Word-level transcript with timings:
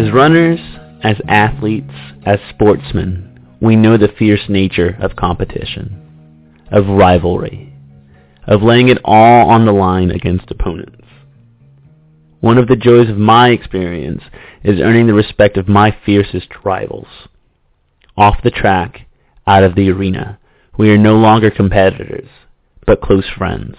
As 0.00 0.10
runners, 0.12 0.58
as 1.02 1.16
athletes, 1.28 1.92
as 2.24 2.38
sportsmen, 2.48 3.38
we 3.60 3.76
know 3.76 3.98
the 3.98 4.08
fierce 4.18 4.48
nature 4.48 4.96
of 4.98 5.14
competition, 5.14 6.64
of 6.72 6.86
rivalry, 6.86 7.74
of 8.46 8.62
laying 8.62 8.88
it 8.88 8.96
all 9.04 9.50
on 9.50 9.66
the 9.66 9.72
line 9.72 10.10
against 10.10 10.50
opponents. 10.50 11.04
One 12.40 12.56
of 12.56 12.66
the 12.66 12.76
joys 12.76 13.10
of 13.10 13.18
my 13.18 13.50
experience 13.50 14.22
is 14.64 14.80
earning 14.80 15.06
the 15.06 15.12
respect 15.12 15.58
of 15.58 15.68
my 15.68 15.94
fiercest 16.06 16.48
rivals. 16.64 17.28
Off 18.16 18.36
the 18.42 18.50
track, 18.50 19.06
out 19.46 19.64
of 19.64 19.74
the 19.74 19.90
arena, 19.90 20.38
we 20.78 20.88
are 20.88 20.96
no 20.96 21.16
longer 21.16 21.50
competitors, 21.50 22.30
but 22.86 23.02
close 23.02 23.28
friends. 23.36 23.76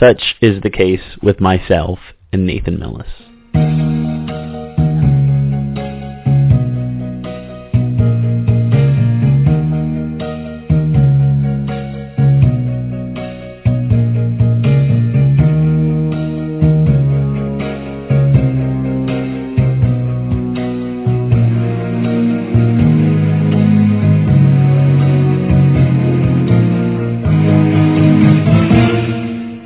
Such 0.00 0.36
is 0.40 0.62
the 0.62 0.70
case 0.70 1.18
with 1.22 1.42
myself 1.42 1.98
and 2.32 2.46
Nathan 2.46 2.78
Milles. 2.78 3.93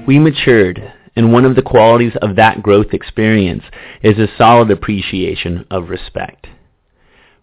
We 0.09 0.19
matured, 0.19 0.95
and 1.15 1.35
one 1.35 1.45
of 1.45 1.55
the 1.55 1.61
qualities 1.61 2.15
of 2.23 2.37
that 2.37 2.63
growth 2.63 2.95
experience 2.95 3.65
is 4.03 4.17
a 4.17 4.35
solid 4.39 4.71
appreciation 4.71 5.67
of 5.71 5.91
respect. 5.91 6.47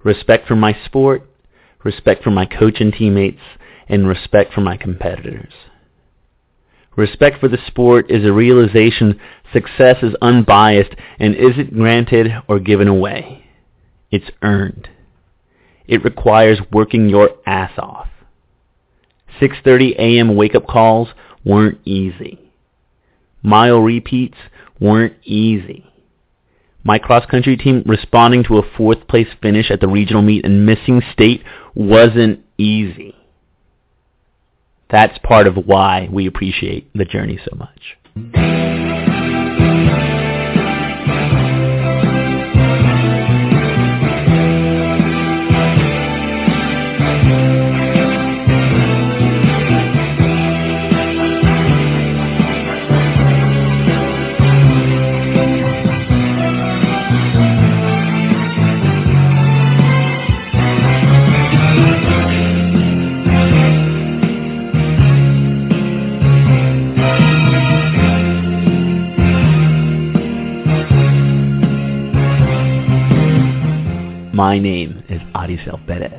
Respect 0.03 0.47
for 0.47 0.55
my 0.55 0.75
sport, 0.83 1.30
respect 1.83 2.23
for 2.23 2.31
my 2.31 2.47
coach 2.47 2.77
and 2.80 2.91
teammates, 2.91 3.43
and 3.88 4.08
respect 4.08 4.52
for 4.52 4.61
my 4.61 4.77
competitors. 4.77 5.53
Respect 6.95 7.39
for 7.39 7.47
the 7.47 7.59
sport 7.67 8.09
is 8.09 8.25
a 8.25 8.33
realization 8.33 9.19
success 9.53 9.97
is 10.02 10.16
unbiased 10.19 10.95
and 11.19 11.36
isn't 11.36 11.75
granted 11.75 12.31
or 12.47 12.58
given 12.58 12.88
away. 12.88 13.45
It's 14.09 14.31
earned. 14.41 14.89
It 15.86 16.03
requires 16.03 16.58
working 16.71 17.09
your 17.09 17.30
ass 17.45 17.73
off. 17.77 18.08
6.30 19.39 19.99
a.m. 19.99 20.36
wake-up 20.36 20.66
calls 20.66 21.09
weren't 21.43 21.77
easy 21.86 22.39
mile 23.45 23.79
repeats 23.79 24.38
weren't 24.79 25.13
easy. 25.23 25.85
My 26.83 26.99
cross-country 26.99 27.57
team 27.57 27.83
responding 27.85 28.43
to 28.45 28.57
a 28.57 28.69
fourth 28.77 29.07
place 29.07 29.27
finish 29.41 29.71
at 29.71 29.81
the 29.81 29.87
regional 29.87 30.21
meet 30.21 30.45
and 30.45 30.65
missing 30.65 31.02
state 31.13 31.43
wasn't 31.73 32.41
easy. 32.57 33.15
That's 34.91 35.17
part 35.19 35.47
of 35.47 35.55
why 35.55 36.07
we 36.11 36.27
appreciate 36.27 36.91
the 36.93 37.05
journey 37.05 37.39
so 37.43 37.55
much. 37.57 38.74
My 74.55 74.60
name 74.60 75.04
is 75.10 75.20
Arisel 75.36 75.86
Perez. 75.86 76.14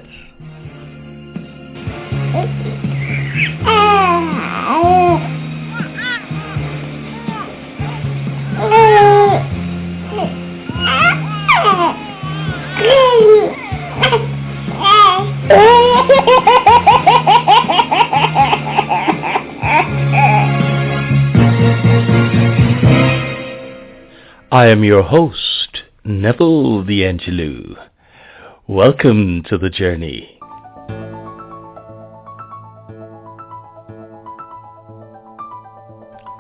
I 24.53 24.67
am 24.67 24.85
your 24.85 25.03
host, 25.03 25.85
Neville 26.05 26.85
DeAngelou. 26.85 27.96
Welcome 28.69 29.45
to 29.45 29.59
the 29.59 29.71
journey. 29.71 30.41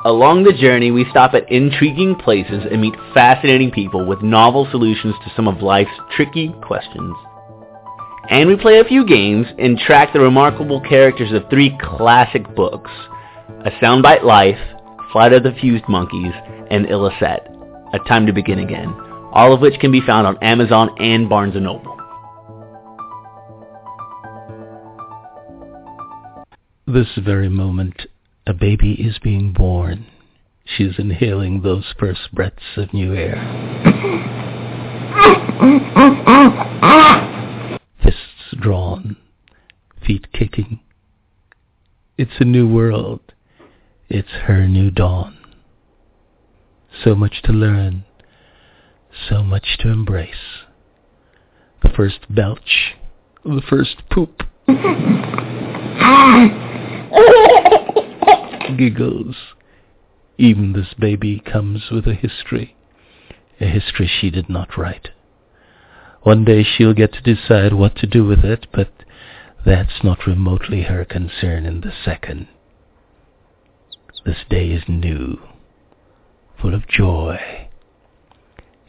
Along 0.04 0.42
the 0.42 0.52
journey, 0.52 0.90
we 0.90 1.06
stop 1.08 1.34
at 1.34 1.48
intriguing 1.52 2.16
places 2.16 2.64
and 2.68 2.80
meet 2.80 2.96
fascinating 3.14 3.70
people 3.70 4.04
with 4.04 4.22
novel 4.22 4.66
solutions 4.72 5.14
to 5.22 5.32
some 5.36 5.46
of 5.46 5.62
life's 5.62 5.96
tricky 6.16 6.52
questions. 6.66 7.14
And 8.28 8.48
we 8.48 8.56
play 8.56 8.80
a 8.80 8.84
few 8.84 9.06
games 9.06 9.46
and 9.60 9.78
track 9.78 10.12
the 10.12 10.18
remarkable 10.18 10.80
characters 10.80 11.30
of 11.30 11.48
three 11.48 11.78
classic 11.80 12.42
books, 12.56 12.90
A 13.64 13.70
Soundbite 13.80 14.24
Life, 14.24 14.58
Flight 15.12 15.32
of 15.32 15.44
the 15.44 15.52
Fused 15.60 15.88
Monkeys, 15.88 16.34
and 16.72 16.86
Illicet, 16.86 17.46
A 17.94 18.00
Time 18.08 18.26
to 18.26 18.32
Begin 18.32 18.58
Again, 18.58 18.92
all 19.30 19.54
of 19.54 19.60
which 19.60 19.78
can 19.78 19.92
be 19.92 20.00
found 20.00 20.26
on 20.26 20.42
Amazon 20.42 20.90
and 20.98 21.28
Barnes 21.28 21.54
& 21.54 21.60
Noble. 21.60 21.95
This 26.96 27.22
very 27.22 27.50
moment, 27.50 28.06
a 28.46 28.54
baby 28.54 28.92
is 28.92 29.18
being 29.18 29.52
born. 29.52 30.06
She 30.64 30.84
is 30.84 30.94
inhaling 30.98 31.60
those 31.60 31.92
first 31.98 32.32
breaths 32.32 32.62
of 32.78 32.94
new 32.94 33.14
air. 33.14 33.36
Fists 38.02 38.58
drawn, 38.58 39.18
feet 40.06 40.32
kicking. 40.32 40.80
It's 42.16 42.40
a 42.40 42.46
new 42.46 42.66
world. 42.66 43.20
It's 44.08 44.32
her 44.46 44.66
new 44.66 44.90
dawn. 44.90 45.36
So 47.04 47.14
much 47.14 47.42
to 47.42 47.52
learn, 47.52 48.06
so 49.28 49.42
much 49.42 49.76
to 49.80 49.90
embrace. 49.90 50.64
The 51.82 51.90
first 51.90 52.20
belch, 52.34 52.94
the 53.44 53.60
first 53.68 53.96
poop. 54.10 54.44
Giggles. 58.76 59.36
Even 60.38 60.72
this 60.72 60.94
baby 60.98 61.40
comes 61.40 61.90
with 61.90 62.06
a 62.06 62.14
history, 62.14 62.76
a 63.60 63.66
history 63.66 64.06
she 64.08 64.30
did 64.30 64.48
not 64.48 64.76
write. 64.76 65.10
One 66.22 66.44
day 66.44 66.64
she'll 66.64 66.92
get 66.92 67.12
to 67.14 67.20
decide 67.34 67.72
what 67.72 67.96
to 67.96 68.06
do 68.06 68.24
with 68.24 68.44
it, 68.44 68.66
but 68.72 68.90
that's 69.64 70.02
not 70.02 70.26
remotely 70.26 70.82
her 70.82 71.04
concern 71.04 71.64
in 71.64 71.80
the 71.80 71.92
second. 72.04 72.48
This 74.24 74.38
day 74.50 74.70
is 74.70 74.82
new, 74.88 75.38
full 76.60 76.74
of 76.74 76.88
joy, 76.88 77.68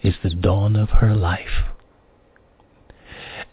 is 0.02 0.16
the 0.24 0.32
dawn 0.32 0.76
of 0.76 0.90
her 0.90 1.16
life. 1.16 1.66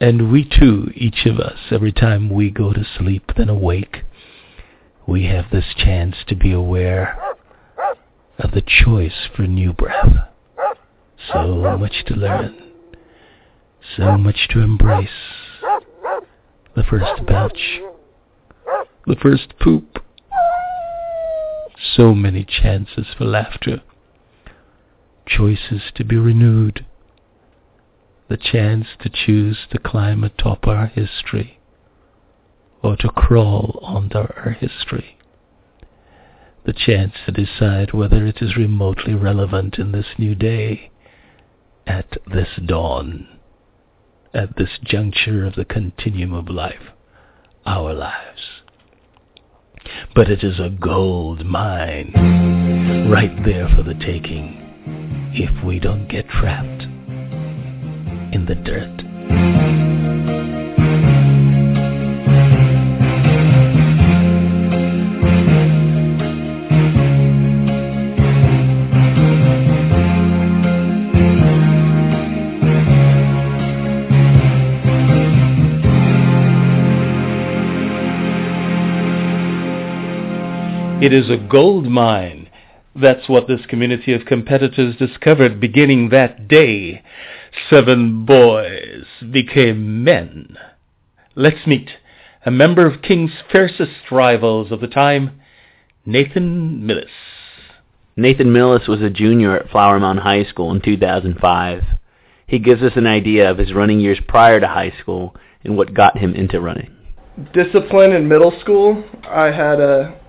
And 0.01 0.33
we 0.33 0.45
too, 0.45 0.91
each 0.95 1.27
of 1.27 1.39
us, 1.39 1.59
every 1.71 1.93
time 1.93 2.31
we 2.31 2.51
go 2.51 2.73
to 2.73 2.85
sleep, 2.85 3.33
then 3.37 3.49
awake, 3.49 4.03
we 5.07 5.27
have 5.27 5.51
this 5.51 5.75
chance 5.77 6.17
to 6.27 6.35
be 6.35 6.53
aware 6.53 7.19
of 8.39 8.53
the 8.53 8.63
choice 8.63 9.29
for 9.35 9.43
new 9.43 9.73
breath. 9.73 10.29
So 11.33 11.77
much 11.79 12.05
to 12.07 12.15
learn, 12.15 12.73
so 13.97 14.19
much 14.19 14.49
to 14.51 14.61
embrace. 14.61 15.09
The 16.75 16.83
first 16.83 17.25
belch, 17.27 17.81
the 19.07 19.17
first 19.17 19.55
poop, 19.61 20.03
so 21.97 22.15
many 22.15 22.45
chances 22.45 23.07
for 23.17 23.25
laughter, 23.25 23.83
choices 25.27 25.83
to 25.95 26.05
be 26.05 26.17
renewed, 26.17 26.85
the 28.29 28.37
chance 28.37 28.87
to 29.01 29.09
choose 29.09 29.59
to 29.71 29.79
climb 29.79 30.25
atop 30.25 30.67
our 30.67 30.87
history 30.87 31.61
or 32.85 32.97
to 32.97 33.09
crawl 33.09 33.81
under 33.83 34.31
our 34.37 34.53
history. 34.61 35.17
The 36.67 36.75
chance 36.75 37.15
to 37.25 37.33
decide 37.33 37.95
whether 37.95 38.27
it 38.27 38.43
is 38.43 38.57
remotely 38.57 39.15
relevant 39.15 39.79
in 39.79 39.93
this 39.93 40.07
new 40.19 40.35
day 40.35 40.91
at 41.87 42.19
this 42.33 42.49
dawn, 42.67 43.41
at 44.35 44.57
this 44.57 44.79
juncture 44.83 45.47
of 45.47 45.55
the 45.55 45.65
continuum 45.65 46.35
of 46.35 46.49
life, 46.49 46.93
our 47.65 47.95
lives. 47.95 48.43
But 50.15 50.31
it 50.31 50.45
is 50.45 50.61
a 50.61 50.69
gold 50.69 51.45
mine 51.47 52.13
right 53.11 53.45
there 53.45 53.69
for 53.69 53.83
the 53.83 53.95
taking 53.95 54.61
if 55.33 55.65
we 55.65 55.79
don't 55.79 56.09
get 56.09 56.29
trapped 56.29 56.83
in 58.35 58.45
the 58.47 58.55
dirt. 58.55 59.94
It 81.05 81.13
is 81.13 81.29
a 81.29 81.37
gold 81.37 81.85
mine. 81.85 82.49
That's 82.97 83.29
what 83.29 83.47
this 83.47 83.67
community 83.67 84.15
of 84.15 84.25
competitors 84.25 84.97
discovered 84.97 85.61
beginning 85.61 86.09
that 86.09 86.49
day. 86.49 87.03
Seven 87.69 88.25
boys 88.25 89.05
became 89.31 90.03
men. 90.03 90.57
Let's 91.35 91.67
meet 91.67 91.91
a 92.47 92.51
member 92.51 92.87
of 92.87 93.03
King's 93.03 93.33
fiercest 93.53 94.11
rivals 94.11 94.73
of 94.73 94.81
the 94.81 94.87
time, 94.87 95.43
Nathan 96.07 96.87
Milles. 96.87 97.11
Nathan 98.17 98.51
Milles 98.51 98.89
was 98.89 99.03
a 99.03 99.11
junior 99.11 99.59
at 99.59 99.69
Flower 99.69 100.01
Mound 100.01 100.21
High 100.21 100.45
School 100.45 100.73
in 100.73 100.81
2005. 100.81 101.83
He 102.47 102.59
gives 102.59 102.81
us 102.81 102.93
an 102.97 103.07
idea 103.07 103.51
of 103.51 103.59
his 103.59 103.75
running 103.75 104.01
years 104.01 104.21
prior 104.27 104.59
to 104.59 104.69
high 104.69 104.95
school 105.03 105.37
and 105.65 105.77
what 105.77 105.93
got 105.93 106.17
him 106.17 106.33
into 106.33 106.63
running. 106.63 106.97
Discipline 107.53 108.13
in 108.13 108.27
middle 108.27 108.59
school, 108.63 109.05
I 109.29 109.51
had 109.51 109.81
a 109.81 110.24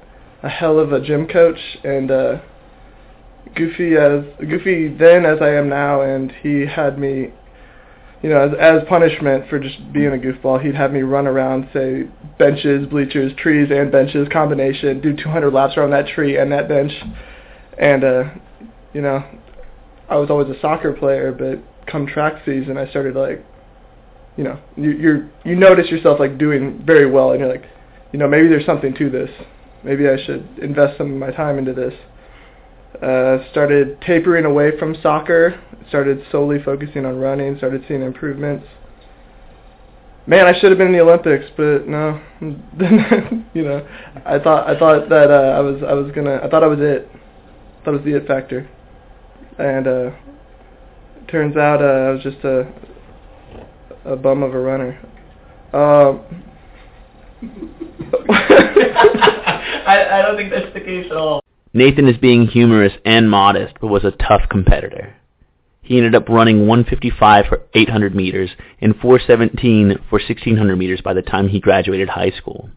a 0.45 0.49
hell 0.49 0.77
of 0.77 0.93
a 0.93 1.01
gym 1.01 1.27
coach 1.27 1.57
and 1.83 2.11
uh, 2.11 2.37
goofy 3.55 3.95
as 3.95 4.23
goofy 4.39 4.95
then 4.95 5.25
as 5.25 5.39
I 5.41 5.49
am 5.49 5.67
now, 5.67 6.01
and 6.01 6.31
he 6.43 6.67
had 6.67 6.99
me, 6.99 7.33
you 8.21 8.29
know, 8.29 8.47
as 8.47 8.51
as 8.59 8.87
punishment 8.87 9.49
for 9.49 9.59
just 9.59 9.91
being 9.91 10.13
a 10.13 10.17
goofball, 10.17 10.63
he'd 10.63 10.75
have 10.75 10.91
me 10.91 11.01
run 11.01 11.25
around, 11.25 11.67
say 11.73 12.03
benches, 12.37 12.85
bleachers, 12.87 13.33
trees, 13.37 13.69
and 13.71 13.91
benches 13.91 14.27
combination, 14.31 15.01
do 15.01 15.15
200 15.15 15.51
laps 15.51 15.77
around 15.77 15.89
that 15.89 16.07
tree 16.07 16.37
and 16.37 16.51
that 16.51 16.67
bench, 16.67 16.91
and 17.79 18.03
uh, 18.03 18.23
you 18.93 19.01
know, 19.01 19.23
I 20.09 20.17
was 20.17 20.29
always 20.29 20.55
a 20.55 20.61
soccer 20.61 20.93
player, 20.93 21.31
but 21.31 21.59
come 21.91 22.05
track 22.05 22.45
season, 22.45 22.77
I 22.77 22.87
started 22.91 23.15
like, 23.15 23.43
you 24.37 24.43
know, 24.43 24.59
you 24.77 24.91
you're 24.91 25.31
you 25.43 25.55
notice 25.55 25.89
yourself 25.89 26.19
like 26.19 26.37
doing 26.37 26.83
very 26.85 27.09
well, 27.09 27.31
and 27.31 27.39
you're 27.39 27.49
like, 27.49 27.65
you 28.11 28.19
know, 28.19 28.27
maybe 28.27 28.47
there's 28.47 28.65
something 28.67 28.93
to 28.93 29.09
this 29.09 29.31
maybe 29.85 30.09
I 30.09 30.17
should 30.25 30.45
invest 30.61 30.97
some 30.97 31.13
of 31.13 31.19
my 31.19 31.31
time 31.31 31.57
into 31.59 31.73
this. 31.73 31.93
Uh, 33.01 33.37
started 33.51 34.01
tapering 34.01 34.45
away 34.45 34.77
from 34.79 34.95
soccer, 35.01 35.61
started 35.89 36.25
solely 36.31 36.61
focusing 36.63 37.05
on 37.05 37.19
running, 37.19 37.57
started 37.57 37.83
seeing 37.87 38.01
improvements. 38.01 38.65
Man, 40.27 40.47
I 40.47 40.57
should 40.59 40.71
have 40.71 40.79
been 40.79 40.87
in 40.87 40.93
the 40.93 41.01
Olympics, 41.01 41.45
but 41.55 41.87
no. 41.87 42.19
you 43.53 43.63
know, 43.63 43.87
I 44.25 44.39
thought 44.39 44.67
I 44.67 44.79
thought 44.79 45.07
that 45.09 45.29
uh, 45.29 45.55
I 45.55 45.59
was 45.59 45.83
I 45.87 45.93
was 45.93 46.11
gonna 46.15 46.39
I 46.43 46.49
thought 46.49 46.63
I 46.63 46.67
was 46.67 46.79
it. 46.79 47.07
I 47.13 47.85
thought 47.85 47.93
it 47.93 47.97
was 47.97 48.05
the 48.05 48.15
it 48.15 48.27
factor, 48.27 48.67
and 49.59 49.87
uh, 49.87 50.11
turns 51.29 51.55
out 51.57 51.83
uh, 51.83 51.85
I 51.85 52.09
was 52.11 52.23
just 52.23 52.43
a 52.43 52.67
a 54.05 54.15
bum 54.15 54.41
of 54.41 54.55
a 54.55 54.59
runner. 54.59 54.97
Um, 55.73 56.21
I, 59.87 60.19
I 60.19 60.21
don't 60.21 60.35
think 60.35 60.51
that's 60.51 60.73
the 60.73 60.81
case 60.81 61.07
at 61.09 61.17
all. 61.17 61.41
Nathan 61.73 62.07
is 62.07 62.17
being 62.17 62.47
humorous 62.47 62.93
and 63.03 63.29
modest, 63.29 63.75
but 63.81 63.87
was 63.87 64.05
a 64.05 64.11
tough 64.11 64.47
competitor. 64.49 65.15
He 65.81 65.97
ended 65.97 66.15
up 66.15 66.29
running 66.29 66.67
155 66.67 67.45
for 67.47 67.61
800 67.73 68.15
meters 68.15 68.49
and 68.79 68.95
417 68.95 69.99
for 70.09 70.17
1600 70.19 70.75
meters 70.77 71.01
by 71.01 71.13
the 71.13 71.21
time 71.21 71.49
he 71.49 71.59
graduated 71.59 72.09
high 72.09 72.31
school. 72.31 72.69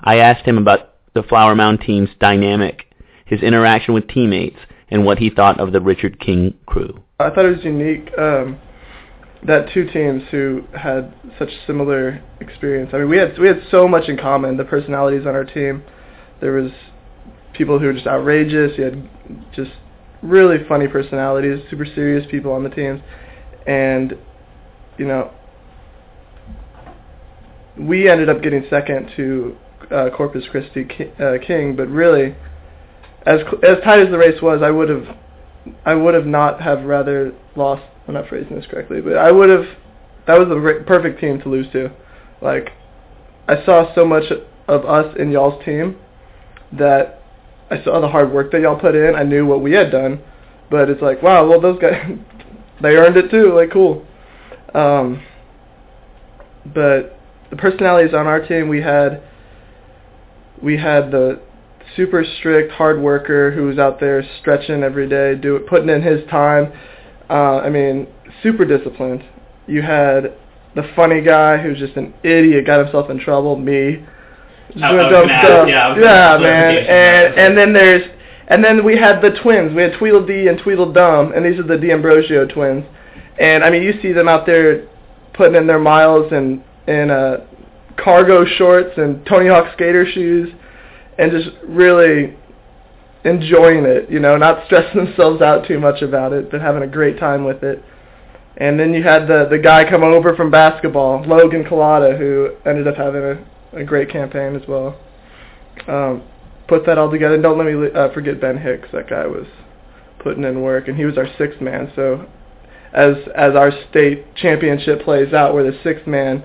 I 0.00 0.16
asked 0.16 0.44
him 0.44 0.58
about 0.58 0.94
the 1.14 1.22
Flower 1.22 1.54
Mound 1.54 1.82
team's 1.82 2.08
dynamic, 2.18 2.86
his 3.26 3.42
interaction 3.42 3.94
with 3.94 4.08
teammates, 4.08 4.58
and 4.90 5.04
what 5.04 5.18
he 5.18 5.30
thought 5.30 5.60
of 5.60 5.72
the 5.72 5.80
Richard 5.80 6.18
King 6.18 6.54
crew. 6.66 7.02
I 7.20 7.30
thought 7.30 7.44
it 7.44 7.56
was 7.56 7.64
unique 7.64 8.10
um, 8.18 8.58
that 9.46 9.68
two 9.72 9.88
teams 9.90 10.22
who 10.30 10.64
had 10.76 11.14
such 11.38 11.50
similar 11.66 12.22
experience. 12.40 12.90
I 12.92 12.98
mean, 12.98 13.08
we 13.08 13.18
had 13.18 13.38
we 13.38 13.46
had 13.46 13.62
so 13.70 13.86
much 13.86 14.08
in 14.08 14.16
common. 14.16 14.56
The 14.56 14.64
personalities 14.64 15.26
on 15.26 15.34
our 15.34 15.44
team 15.44 15.82
there 16.42 16.52
was 16.52 16.72
people 17.54 17.78
who 17.78 17.86
were 17.86 17.92
just 17.92 18.06
outrageous. 18.06 18.76
You 18.76 18.84
had 18.84 19.08
just 19.54 19.70
really 20.22 20.58
funny 20.68 20.88
personalities, 20.88 21.60
super 21.70 21.86
serious 21.86 22.26
people 22.30 22.52
on 22.52 22.64
the 22.64 22.68
teams, 22.68 23.00
and 23.66 24.18
you 24.98 25.06
know, 25.06 25.30
we 27.78 28.10
ended 28.10 28.28
up 28.28 28.42
getting 28.42 28.64
second 28.68 29.10
to 29.16 29.56
uh, 29.90 30.10
Corpus 30.14 30.44
Christi 30.50 30.86
uh, 31.18 31.34
King, 31.46 31.76
but 31.76 31.88
really, 31.88 32.34
as 33.24 33.40
as 33.62 33.78
tight 33.84 34.00
as 34.00 34.10
the 34.10 34.18
race 34.18 34.42
was, 34.42 34.62
I 34.62 34.70
would 34.70 34.88
have, 34.88 35.16
I 35.86 35.94
would 35.94 36.14
have 36.14 36.26
not 36.26 36.60
have 36.60 36.82
rather 36.82 37.32
lost. 37.54 37.84
I'm 38.08 38.14
not 38.14 38.28
phrasing 38.28 38.56
this 38.56 38.66
correctly, 38.66 39.00
but 39.00 39.16
I 39.16 39.30
would 39.30 39.48
have. 39.48 39.64
That 40.26 40.38
was 40.38 40.48
the 40.48 40.84
perfect 40.86 41.20
team 41.20 41.40
to 41.42 41.48
lose 41.48 41.70
to. 41.72 41.90
Like, 42.40 42.70
I 43.46 43.64
saw 43.64 43.92
so 43.94 44.04
much 44.04 44.24
of 44.68 44.84
us 44.84 45.16
in 45.18 45.30
y'all's 45.30 45.64
team 45.64 45.98
that 46.78 47.22
I 47.70 47.82
saw 47.84 48.00
the 48.00 48.08
hard 48.08 48.32
work 48.32 48.52
that 48.52 48.60
y'all 48.60 48.78
put 48.78 48.94
in. 48.94 49.14
I 49.14 49.22
knew 49.22 49.46
what 49.46 49.62
we 49.62 49.72
had 49.72 49.90
done, 49.90 50.20
but 50.70 50.90
it's 50.90 51.02
like, 51.02 51.22
wow, 51.22 51.48
well 51.48 51.60
those 51.60 51.80
guys, 51.80 52.10
they 52.82 52.96
earned 52.96 53.16
it 53.16 53.30
too. 53.30 53.54
Like 53.54 53.70
cool. 53.70 54.06
Um, 54.74 55.22
but 56.66 57.18
the 57.50 57.56
personalities 57.56 58.14
on 58.14 58.26
our 58.26 58.46
team, 58.46 58.68
we 58.68 58.80
had, 58.80 59.22
we 60.62 60.76
had 60.76 61.10
the 61.10 61.40
super 61.96 62.24
strict 62.38 62.72
hard 62.72 63.00
worker 63.00 63.50
who 63.50 63.64
was 63.64 63.78
out 63.78 64.00
there 64.00 64.22
stretching 64.40 64.82
every 64.82 65.08
day, 65.08 65.34
do 65.34 65.58
putting 65.68 65.88
in 65.88 66.02
his 66.02 66.28
time. 66.30 66.72
Uh, 67.28 67.58
I 67.58 67.70
mean, 67.70 68.06
super 68.42 68.64
disciplined. 68.64 69.24
You 69.66 69.82
had 69.82 70.34
the 70.74 70.90
funny 70.96 71.20
guy 71.20 71.58
who's 71.58 71.78
just 71.78 71.96
an 71.96 72.14
idiot, 72.22 72.66
got 72.66 72.82
himself 72.82 73.10
in 73.10 73.18
trouble, 73.18 73.56
me 73.56 74.04
doing 74.74 75.10
dumb 75.10 75.26
stuff. 75.26 75.68
yeah, 75.68 75.96
yeah 75.96 76.38
man. 76.38 76.76
And 76.76 77.34
and 77.34 77.58
then 77.58 77.72
there's 77.72 78.10
and 78.48 78.62
then 78.62 78.84
we 78.84 78.98
had 78.98 79.22
the 79.22 79.30
twins. 79.42 79.74
We 79.74 79.82
had 79.82 79.94
Tweedledee 79.98 80.48
and 80.48 80.58
Tweedledum, 80.58 81.32
and 81.32 81.44
these 81.44 81.58
are 81.58 81.62
the 81.62 81.78
D'Ambrosio 81.78 82.46
twins. 82.46 82.84
And 83.38 83.64
I 83.64 83.70
mean, 83.70 83.82
you 83.82 83.94
see 84.02 84.12
them 84.12 84.28
out 84.28 84.46
there 84.46 84.88
putting 85.32 85.54
in 85.54 85.66
their 85.66 85.78
miles 85.78 86.30
and 86.32 86.62
in 86.86 87.10
uh, 87.10 87.46
cargo 87.96 88.44
shorts 88.44 88.98
and 88.98 89.24
Tony 89.26 89.48
Hawk 89.48 89.72
skater 89.74 90.04
shoes, 90.10 90.50
and 91.18 91.30
just 91.30 91.48
really 91.66 92.36
enjoying 93.24 93.84
it. 93.84 94.10
You 94.10 94.20
know, 94.20 94.36
not 94.36 94.66
stressing 94.66 95.04
themselves 95.04 95.40
out 95.40 95.66
too 95.66 95.78
much 95.78 96.02
about 96.02 96.32
it, 96.32 96.50
but 96.50 96.60
having 96.60 96.82
a 96.82 96.88
great 96.88 97.18
time 97.18 97.44
with 97.44 97.62
it. 97.62 97.82
And 98.58 98.78
then 98.78 98.92
you 98.92 99.02
had 99.02 99.28
the 99.28 99.46
the 99.48 99.58
guy 99.58 99.88
come 99.88 100.02
over 100.02 100.36
from 100.36 100.50
basketball, 100.50 101.24
Logan 101.24 101.64
Collada, 101.64 102.18
who 102.18 102.50
ended 102.68 102.86
up 102.86 102.96
having 102.96 103.22
a 103.22 103.51
a 103.72 103.84
great 103.84 104.10
campaign 104.10 104.56
as 104.56 104.66
well. 104.68 104.98
Um, 105.88 106.22
put 106.68 106.86
that 106.86 106.98
all 106.98 107.10
together. 107.10 107.40
Don't 107.40 107.58
let 107.58 107.66
me 107.66 107.90
uh, 107.94 108.12
forget 108.12 108.40
Ben 108.40 108.58
Hicks. 108.58 108.88
That 108.92 109.08
guy 109.08 109.26
was 109.26 109.46
putting 110.18 110.44
in 110.44 110.62
work, 110.62 110.88
and 110.88 110.96
he 110.96 111.04
was 111.04 111.18
our 111.18 111.28
sixth 111.38 111.60
man. 111.60 111.92
So 111.96 112.26
as 112.92 113.16
as 113.34 113.54
our 113.54 113.70
state 113.90 114.34
championship 114.36 115.02
plays 115.02 115.32
out, 115.32 115.54
where 115.54 115.64
the 115.64 115.78
sixth 115.82 116.06
man 116.06 116.42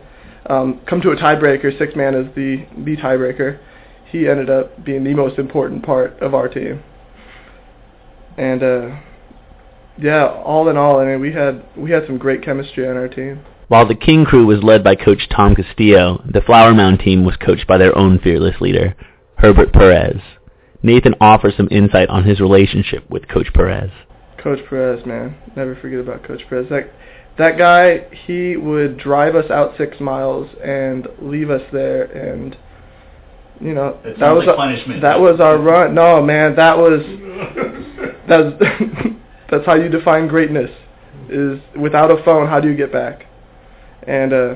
um, 0.50 0.82
come 0.88 1.02
to 1.02 1.12
a 1.12 1.16
tiebreaker, 1.16 1.78
sixth 1.78 1.96
man 1.96 2.16
is 2.16 2.34
the 2.36 2.66
the 2.84 2.98
tiebreaker. 2.98 3.60
He 4.12 4.28
ended 4.28 4.50
up 4.50 4.84
being 4.86 5.04
the 5.04 5.14
most 5.14 5.38
important 5.38 5.84
part 5.84 6.18
of 6.20 6.34
our 6.34 6.48
team. 6.48 6.82
And 8.38 8.64
uh, 8.64 9.00
yeah, 9.98 10.28
all 10.28 10.70
in 10.70 10.78
all, 10.78 11.00
I 11.00 11.06
mean, 11.06 11.20
we 11.20 11.34
had 11.34 11.66
we 11.76 11.92
had 11.92 12.06
some 12.06 12.18
great 12.18 12.44
chemistry 12.44 12.88
on 12.88 12.96
our 12.96 13.10
team. 13.10 13.44
While 13.68 13.86
the 13.86 13.96
King 13.96 14.24
crew 14.24 14.46
was 14.46 14.64
led 14.64 14.82
by 14.82 14.96
Coach 14.96 15.28
Tom 15.30 15.54
Castillo, 15.54 16.24
the 16.26 16.42
Flower 16.42 16.74
Mound 16.74 17.00
team 17.00 17.26
was 17.26 17.36
coached 17.36 17.68
by 17.68 17.78
their 17.78 17.98
own 17.98 18.18
fearless 18.20 18.62
leader, 18.62 18.96
Herbert 19.40 19.74
Perez. 19.74 20.22
Nathan 20.82 21.16
offers 21.20 21.56
some 21.58 21.68
insight 21.70 22.08
on 22.08 22.24
his 22.24 22.40
relationship 22.40 23.10
with 23.10 23.28
Coach 23.28 23.54
Perez. 23.54 23.92
Coach 24.42 24.60
Perez, 24.70 25.06
man, 25.06 25.36
never 25.58 25.76
forget 25.76 26.00
about 26.00 26.24
Coach 26.24 26.44
Perez. 26.48 26.70
That 26.70 26.94
that 27.38 27.58
guy, 27.58 28.08
he 28.26 28.56
would 28.56 28.98
drive 28.98 29.36
us 29.36 29.52
out 29.52 29.78
six 29.78 30.00
miles 30.00 30.50
and 30.64 31.08
leave 31.22 31.50
us 31.50 31.62
there, 31.74 32.06
and 32.06 32.58
you 33.60 33.74
know 33.74 34.00
that, 34.06 34.18
that 34.20 34.32
was 34.32 34.46
like 34.46 34.56
punishment. 34.56 35.02
that 35.02 35.20
was 35.20 35.42
our 35.42 35.58
run. 35.58 35.94
No, 35.94 36.22
man, 36.22 36.56
that 36.56 36.78
was 36.78 37.02
that's 38.30 38.56
that's 39.52 39.66
how 39.66 39.76
you 39.76 39.90
define 39.90 40.28
greatness. 40.28 40.72
Is 41.30 41.60
without 41.76 42.12
a 42.12 42.24
phone, 42.24 42.48
how 42.48 42.62
do 42.62 42.70
you 42.70 42.78
get 42.78 42.94
back? 42.94 43.27
And 44.08 44.34
uh, 44.34 44.56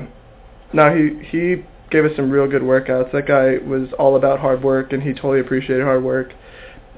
no, 0.72 0.94
he 0.94 1.24
he 1.26 1.64
gave 1.90 2.04
us 2.04 2.12
some 2.16 2.30
real 2.30 2.48
good 2.48 2.62
workouts. 2.62 3.12
That 3.12 3.26
guy 3.26 3.58
was 3.64 3.88
all 3.98 4.16
about 4.16 4.40
hard 4.40 4.62
work, 4.62 4.92
and 4.92 5.02
he 5.02 5.12
totally 5.12 5.40
appreciated 5.40 5.84
hard 5.84 6.02
work. 6.02 6.32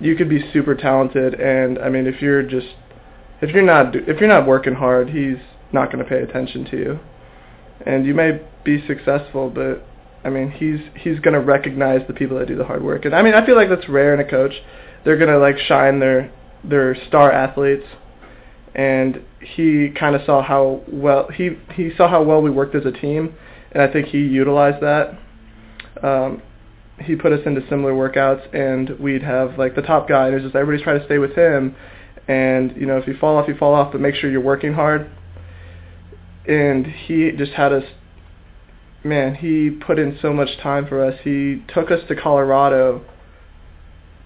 You 0.01 0.17
could 0.17 0.29
be 0.29 0.49
super 0.53 0.75
talented, 0.75 1.35
and 1.35 1.79
I 1.79 1.89
mean, 1.89 2.07
if 2.07 2.23
you're 2.23 2.43
just 2.43 2.69
if 3.41 3.51
you're 3.51 3.63
not 3.65 3.95
if 3.95 4.21
you're 4.21 4.29
not 4.29 4.47
working 4.47 4.75
hard, 4.75 5.11
he's 5.11 5.39
not 5.73 5.93
going 5.93 6.03
to 6.03 6.09
pay 6.09 6.23
attention 6.23 6.65
to 6.71 6.77
you. 6.77 7.01
And 7.85 8.07
you 8.07 8.15
may 8.15 8.41
be 8.65 8.85
successful, 8.87 9.51
but 9.51 9.85
I 10.25 10.31
mean, 10.31 10.51
he's 10.51 10.81
he's 10.97 11.21
going 11.21 11.35
to 11.35 11.41
recognize 11.41 12.07
the 12.07 12.15
people 12.15 12.39
that 12.39 12.49
do 12.49 12.57
the 12.57 12.65
hard 12.65 12.83
work. 12.83 13.05
And 13.05 13.15
I 13.15 13.23
mean, 13.23 13.35
I 13.35 13.45
feel 13.45 13.57
like 13.57 13.69
that's 13.69 13.89
rare 13.89 14.15
in 14.15 14.21
a 14.21 14.29
coach. 14.29 14.53
They're 15.05 15.19
going 15.19 15.31
to 15.31 15.39
like 15.39 15.59
shine 15.59 15.99
their 15.99 16.33
their 16.63 16.97
star 17.09 17.31
athletes. 17.31 17.85
And 18.75 19.23
he 19.41 19.91
kind 19.91 20.17
of 20.17 20.23
saw 20.27 20.43
how 20.43 20.83
well 20.89 21.29
he 21.29 21.51
he 21.75 21.91
saw 21.97 22.09
how 22.09 22.23
well 22.23 22.43
we 22.43 22.51
worked 22.51 22.75
as 22.75 22.85
a 22.85 22.93
team, 22.93 23.35
and 23.71 23.83
I 23.83 23.93
think 23.93 24.09
he 24.09 24.19
utilized 24.19 24.83
that. 24.83 25.19
Um, 26.03 26.43
he 27.01 27.15
put 27.15 27.33
us 27.33 27.41
into 27.47 27.61
similar 27.69 27.93
workouts, 27.93 28.53
and 28.53 28.99
we'd 28.99 29.23
have 29.23 29.59
like 29.59 29.77
the 29.77 29.83
top 29.83 30.09
guy, 30.09 30.27
and 30.27 30.35
it's 30.35 30.45
just 30.45 30.57
everybody's 30.57 30.83
trying 30.83 30.99
to 30.99 31.05
stay 31.07 31.19
with 31.19 31.37
him. 31.37 31.77
And 32.27 32.77
you 32.77 32.87
know, 32.87 32.99
if 32.99 33.07
you 33.07 33.17
fall 33.17 33.37
off, 33.37 33.47
you 33.47 33.57
fall 33.57 33.75
off, 33.75 33.93
but 33.93 34.01
make 34.01 34.17
sure 34.17 34.31
you're 34.31 34.41
working 34.41 34.73
hard. 34.73 35.09
And 36.49 36.87
he 36.87 37.31
just 37.33 37.53
had 37.53 37.73
us 37.73 37.85
man, 39.05 39.35
he 39.35 39.71
put 39.71 39.99
in 39.99 40.19
so 40.21 40.33
much 40.33 40.57
time 40.63 40.87
for 40.87 41.05
us. 41.05 41.19
He 41.23 41.63
took 41.69 41.91
us 41.91 42.01
to 42.09 42.17
Colorado 42.17 43.05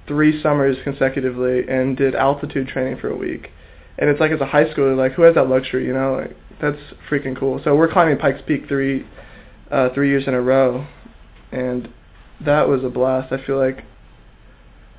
three 0.07 0.41
summers 0.43 0.77
consecutively 0.85 1.69
and 1.69 1.97
did 1.97 2.15
altitude 2.15 2.69
training 2.69 2.99
for 2.99 3.09
a 3.09 3.17
week. 3.17 3.51
And 3.99 4.09
it's 4.09 4.21
like 4.21 4.31
as 4.31 4.41
a 4.41 4.47
high 4.47 4.65
schooler, 4.67 4.97
like 4.97 5.13
who 5.13 5.23
has 5.23 5.35
that 5.35 5.49
luxury, 5.49 5.87
you 5.87 5.93
know? 5.93 6.15
Like 6.15 6.37
that's 6.61 6.79
freaking 7.11 7.39
cool. 7.39 7.61
So 7.65 7.75
we're 7.75 7.93
climbing 7.93 8.19
Pikes 8.19 8.41
Peak 8.47 8.69
three 8.69 9.07
uh 9.71 9.91
three 9.93 10.09
years 10.09 10.27
in 10.27 10.35
a 10.35 10.41
row 10.41 10.87
and 11.53 11.89
that 12.45 12.69
was 12.69 12.85
a 12.85 12.89
blast. 12.89 13.33
I 13.33 13.45
feel 13.45 13.59
like 13.59 13.85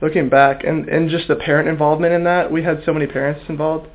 looking 0.01 0.29
back 0.29 0.63
and 0.63 0.87
and 0.89 1.09
just 1.09 1.27
the 1.27 1.35
parent 1.35 1.69
involvement 1.69 2.13
in 2.13 2.23
that, 2.25 2.51
we 2.51 2.63
had 2.63 2.83
so 2.85 2.93
many 2.93 3.07
parents 3.07 3.41
involved. 3.49 3.87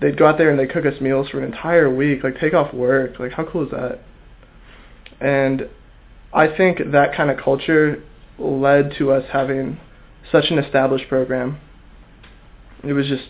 They'd 0.00 0.16
go 0.16 0.26
out 0.26 0.38
there 0.38 0.50
and 0.50 0.58
they'd 0.58 0.70
cook 0.70 0.86
us 0.86 1.00
meals 1.00 1.28
for 1.28 1.38
an 1.38 1.44
entire 1.44 1.92
week, 1.92 2.24
like 2.24 2.38
take 2.38 2.54
off 2.54 2.74
work. 2.74 3.18
Like 3.18 3.32
how 3.32 3.44
cool 3.44 3.64
is 3.64 3.70
that? 3.70 4.00
And 5.20 5.68
I 6.32 6.48
think 6.48 6.78
that 6.92 7.14
kind 7.14 7.30
of 7.30 7.38
culture 7.38 8.02
led 8.38 8.94
to 8.98 9.12
us 9.12 9.24
having 9.32 9.78
such 10.30 10.46
an 10.50 10.58
established 10.58 11.08
program. 11.08 11.60
It 12.82 12.92
was 12.92 13.06
just 13.06 13.24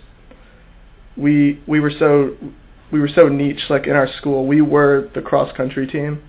we 1.16 1.62
we 1.66 1.80
were 1.80 1.92
so 1.98 2.36
we 2.90 3.00
were 3.00 3.08
so 3.08 3.28
niche 3.28 3.64
like 3.70 3.86
in 3.86 3.92
our 3.92 4.08
school. 4.18 4.46
We 4.46 4.60
were 4.60 5.10
the 5.14 5.22
cross 5.22 5.54
country 5.56 5.86
team. 5.86 6.22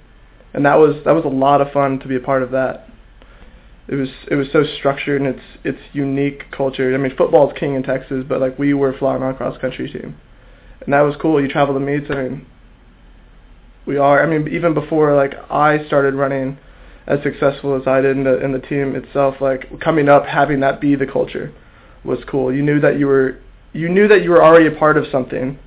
And 0.54 0.66
that 0.66 0.76
was 0.76 0.96
that 1.06 1.12
was 1.12 1.26
a 1.26 1.30
lot 1.30 1.62
of 1.62 1.72
fun 1.72 2.00
to 2.00 2.08
be 2.08 2.16
a 2.16 2.20
part 2.20 2.44
of 2.44 2.52
that. 2.52 2.88
It 3.88 3.96
was 3.96 4.10
it 4.30 4.36
was 4.36 4.48
so 4.52 4.64
structured 4.80 5.22
and 5.22 5.36
it's 5.36 5.46
it's 5.64 5.94
unique 5.94 6.52
culture. 6.52 6.94
I 6.94 6.98
mean 6.98 7.16
football 7.16 7.52
is 7.52 7.58
king 7.60 7.76
in 7.76 7.84
Texas, 7.84 8.24
but 8.28 8.40
like 8.40 8.58
we 8.58 8.74
were 8.74 8.98
Flower 8.98 9.20
Mound 9.20 9.38
cross 9.38 9.60
country 9.60 9.92
team. 9.92 10.18
And 10.82 10.94
that 10.94 11.02
was 11.02 11.16
cool. 11.22 11.42
You 11.42 11.48
travel 11.48 11.74
to 11.74 11.80
meets, 11.80 12.08
I 12.10 12.16
mean 12.16 12.46
we 13.86 13.98
are. 13.98 14.24
I 14.24 14.28
mean, 14.28 14.48
even 14.54 14.74
before 14.74 15.16
like 15.16 15.34
I 15.50 15.86
started 15.88 16.16
running 16.16 16.58
as 17.08 17.22
successful 17.22 17.80
as 17.80 17.88
I 17.88 18.02
did 18.02 18.18
in 18.18 18.24
the 18.24 18.44
in 18.44 18.52
the 18.52 18.60
team 18.60 18.96
itself, 18.96 19.36
like 19.40 19.80
coming 19.80 20.10
up, 20.10 20.26
having 20.26 20.60
that 20.62 20.82
be 20.82 20.96
the 20.96 21.06
culture 21.06 21.54
was 22.04 22.20
cool. 22.28 22.54
You 22.54 22.64
knew 22.64 22.80
that 22.80 23.00
you 23.00 23.08
were 23.08 23.40
you 23.76 23.90
knew 23.90 24.08
that 24.08 24.24
you 24.24 24.30
were 24.30 24.44
already 24.44 24.68
a 24.68 24.80
part 24.80 24.98
of 24.98 25.06
something 25.12 25.60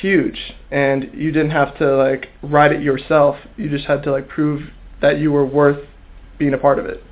huge, 0.00 0.54
and 0.70 1.10
you 1.12 1.32
didn't 1.32 1.50
have 1.50 1.76
to 1.78 1.96
like 1.96 2.28
write 2.42 2.72
it 2.72 2.80
yourself. 2.80 3.36
You 3.56 3.68
just 3.68 3.86
had 3.86 4.04
to 4.04 4.12
like 4.12 4.28
prove 4.28 4.70
that 5.02 5.18
you 5.18 5.32
were 5.32 5.44
worth 5.44 5.84
being 6.38 6.54
a 6.54 6.58
part 6.58 6.78
of 6.78 6.86
it. 6.86 7.02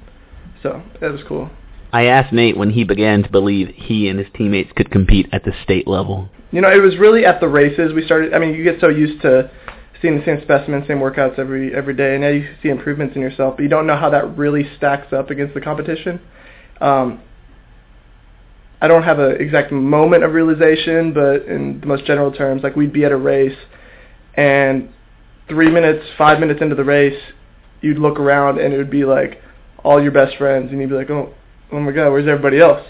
So 0.63 0.83
that 1.01 1.11
was 1.11 1.21
cool. 1.27 1.51
I 1.93 2.05
asked 2.05 2.33
Nate 2.33 2.57
when 2.57 2.71
he 2.71 2.85
began 2.85 3.23
to 3.25 3.31
believe 3.31 3.69
he 3.75 4.09
and 4.09 4.19
his 4.19 4.29
teammates 4.35 4.71
could 4.77 4.91
compete 4.91 5.29
at 5.33 5.45
the 5.45 5.53
state 5.65 5.89
level. 5.89 6.29
You 6.53 6.61
know, 6.61 6.71
it 6.71 6.83
was 6.83 6.99
really 6.99 7.25
at 7.25 7.41
the 7.41 7.49
races 7.49 7.93
we 7.93 8.05
started. 8.05 8.33
I 8.33 8.39
mean, 8.39 8.55
you 8.55 8.63
get 8.63 8.81
so 8.81 8.89
used 8.89 9.21
to 9.23 9.51
seeing 10.01 10.19
the 10.19 10.25
same 10.25 10.41
specimens, 10.43 10.87
same 10.87 10.99
workouts 10.99 11.39
every 11.39 11.75
every 11.75 11.95
day, 11.95 12.13
and 12.15 12.23
now 12.23 12.29
you 12.29 12.55
see 12.63 12.69
improvements 12.69 13.17
in 13.17 13.23
yourself, 13.23 13.57
but 13.57 13.65
you 13.65 13.69
don't 13.69 13.89
know 13.89 13.97
how 13.97 14.11
that 14.11 14.37
really 14.37 14.71
stacks 14.77 15.13
up 15.13 15.31
against 15.31 15.55
the 15.55 15.61
competition. 15.61 16.21
Um, 16.81 17.23
I 18.81 18.89
don't 18.89 19.03
have 19.03 19.19
an 19.19 19.41
exact 19.41 19.73
moment 19.73 20.25
of 20.25 20.33
realization, 20.33 21.13
but 21.13 21.47
in 21.47 21.81
the 21.81 21.87
most 21.87 22.05
general 22.05 22.33
terms, 22.33 22.63
like 22.63 22.77
we'd 22.77 22.93
be 22.93 23.05
at 23.05 23.13
a 23.13 23.17
race, 23.17 23.57
and 24.35 24.91
three 25.49 25.71
minutes, 25.71 26.05
five 26.17 26.39
minutes 26.39 26.61
into 26.63 26.75
the 26.75 26.85
race, 26.85 27.21
you'd 27.81 27.99
look 27.99 28.19
around 28.19 28.59
and 28.59 28.73
it 28.73 28.79
would 28.79 28.91
be 28.91 29.05
like 29.05 29.41
all 29.85 30.03
your 30.03 30.13
best 30.13 30.37
friends, 30.37 30.71
and 30.71 30.81
you'd 30.81 30.91
be 30.91 30.97
like, 30.97 31.11
oh, 31.11 31.35
oh 31.73 31.81
my 31.81 31.93
God, 31.93 32.11
where's 32.11 32.29
everybody 32.29 32.61
else? 32.61 32.87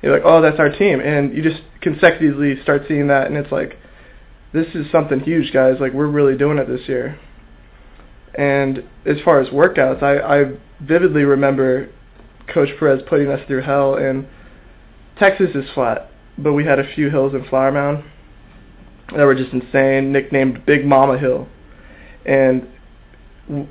You're 0.00 0.12
like, 0.12 0.22
oh, 0.24 0.42
that's 0.42 0.58
our 0.58 0.70
team, 0.70 1.00
and 1.00 1.34
you 1.34 1.42
just 1.42 1.62
consecutively 1.80 2.60
start 2.62 2.82
seeing 2.88 3.08
that, 3.08 3.26
and 3.26 3.36
it's 3.36 3.52
like 3.52 3.78
this 4.52 4.66
is 4.74 4.86
something 4.92 5.20
huge, 5.20 5.52
guys. 5.52 5.76
Like 5.80 5.92
we're 5.92 6.08
really 6.08 6.36
doing 6.36 6.58
it 6.58 6.68
this 6.68 6.86
year. 6.88 7.18
And 8.34 8.84
as 9.06 9.16
far 9.24 9.40
as 9.40 9.48
workouts, 9.48 10.02
I, 10.02 10.18
I 10.18 10.52
vividly 10.80 11.24
remember 11.24 11.88
Coach 12.52 12.68
Perez 12.78 13.02
putting 13.08 13.28
us 13.28 13.40
through 13.46 13.62
hell. 13.62 13.96
And 13.96 14.26
Texas 15.18 15.50
is 15.54 15.68
flat, 15.74 16.10
but 16.38 16.52
we 16.52 16.64
had 16.64 16.78
a 16.78 16.94
few 16.94 17.10
hills 17.10 17.34
in 17.34 17.44
Flower 17.48 17.72
Mound 17.72 18.04
that 19.16 19.24
were 19.24 19.34
just 19.34 19.52
insane, 19.52 20.12
nicknamed 20.12 20.64
Big 20.66 20.84
Mama 20.84 21.18
Hill. 21.18 21.48
And 22.24 22.68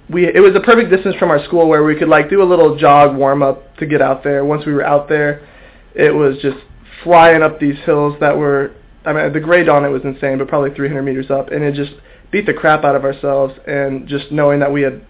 we 0.09 0.27
it 0.27 0.41
was 0.41 0.55
a 0.55 0.59
perfect 0.59 0.91
distance 0.91 1.15
from 1.15 1.31
our 1.31 1.43
school 1.45 1.67
where 1.67 1.83
we 1.83 1.95
could 1.95 2.09
like 2.09 2.29
do 2.29 2.43
a 2.43 2.45
little 2.45 2.77
jog 2.77 3.15
warm 3.15 3.41
up 3.41 3.75
to 3.77 3.85
get 3.85 4.01
out 4.01 4.23
there. 4.23 4.43
Once 4.45 4.65
we 4.65 4.73
were 4.73 4.85
out 4.85 5.07
there, 5.09 5.47
it 5.95 6.11
was 6.11 6.37
just 6.41 6.57
flying 7.03 7.41
up 7.41 7.59
these 7.59 7.77
hills 7.85 8.15
that 8.19 8.37
were 8.37 8.73
I 9.05 9.13
mean, 9.13 9.33
the 9.33 9.39
grade 9.39 9.67
on 9.67 9.83
it 9.83 9.89
was 9.89 10.03
insane, 10.03 10.37
but 10.37 10.47
probably 10.47 10.71
300 10.71 11.01
meters 11.01 11.31
up, 11.31 11.49
and 11.49 11.63
it 11.63 11.73
just 11.73 11.93
beat 12.31 12.45
the 12.45 12.53
crap 12.53 12.83
out 12.83 12.95
of 12.95 13.03
ourselves. 13.03 13.53
And 13.67 14.07
just 14.07 14.31
knowing 14.31 14.59
that 14.59 14.71
we 14.71 14.83
had 14.83 15.03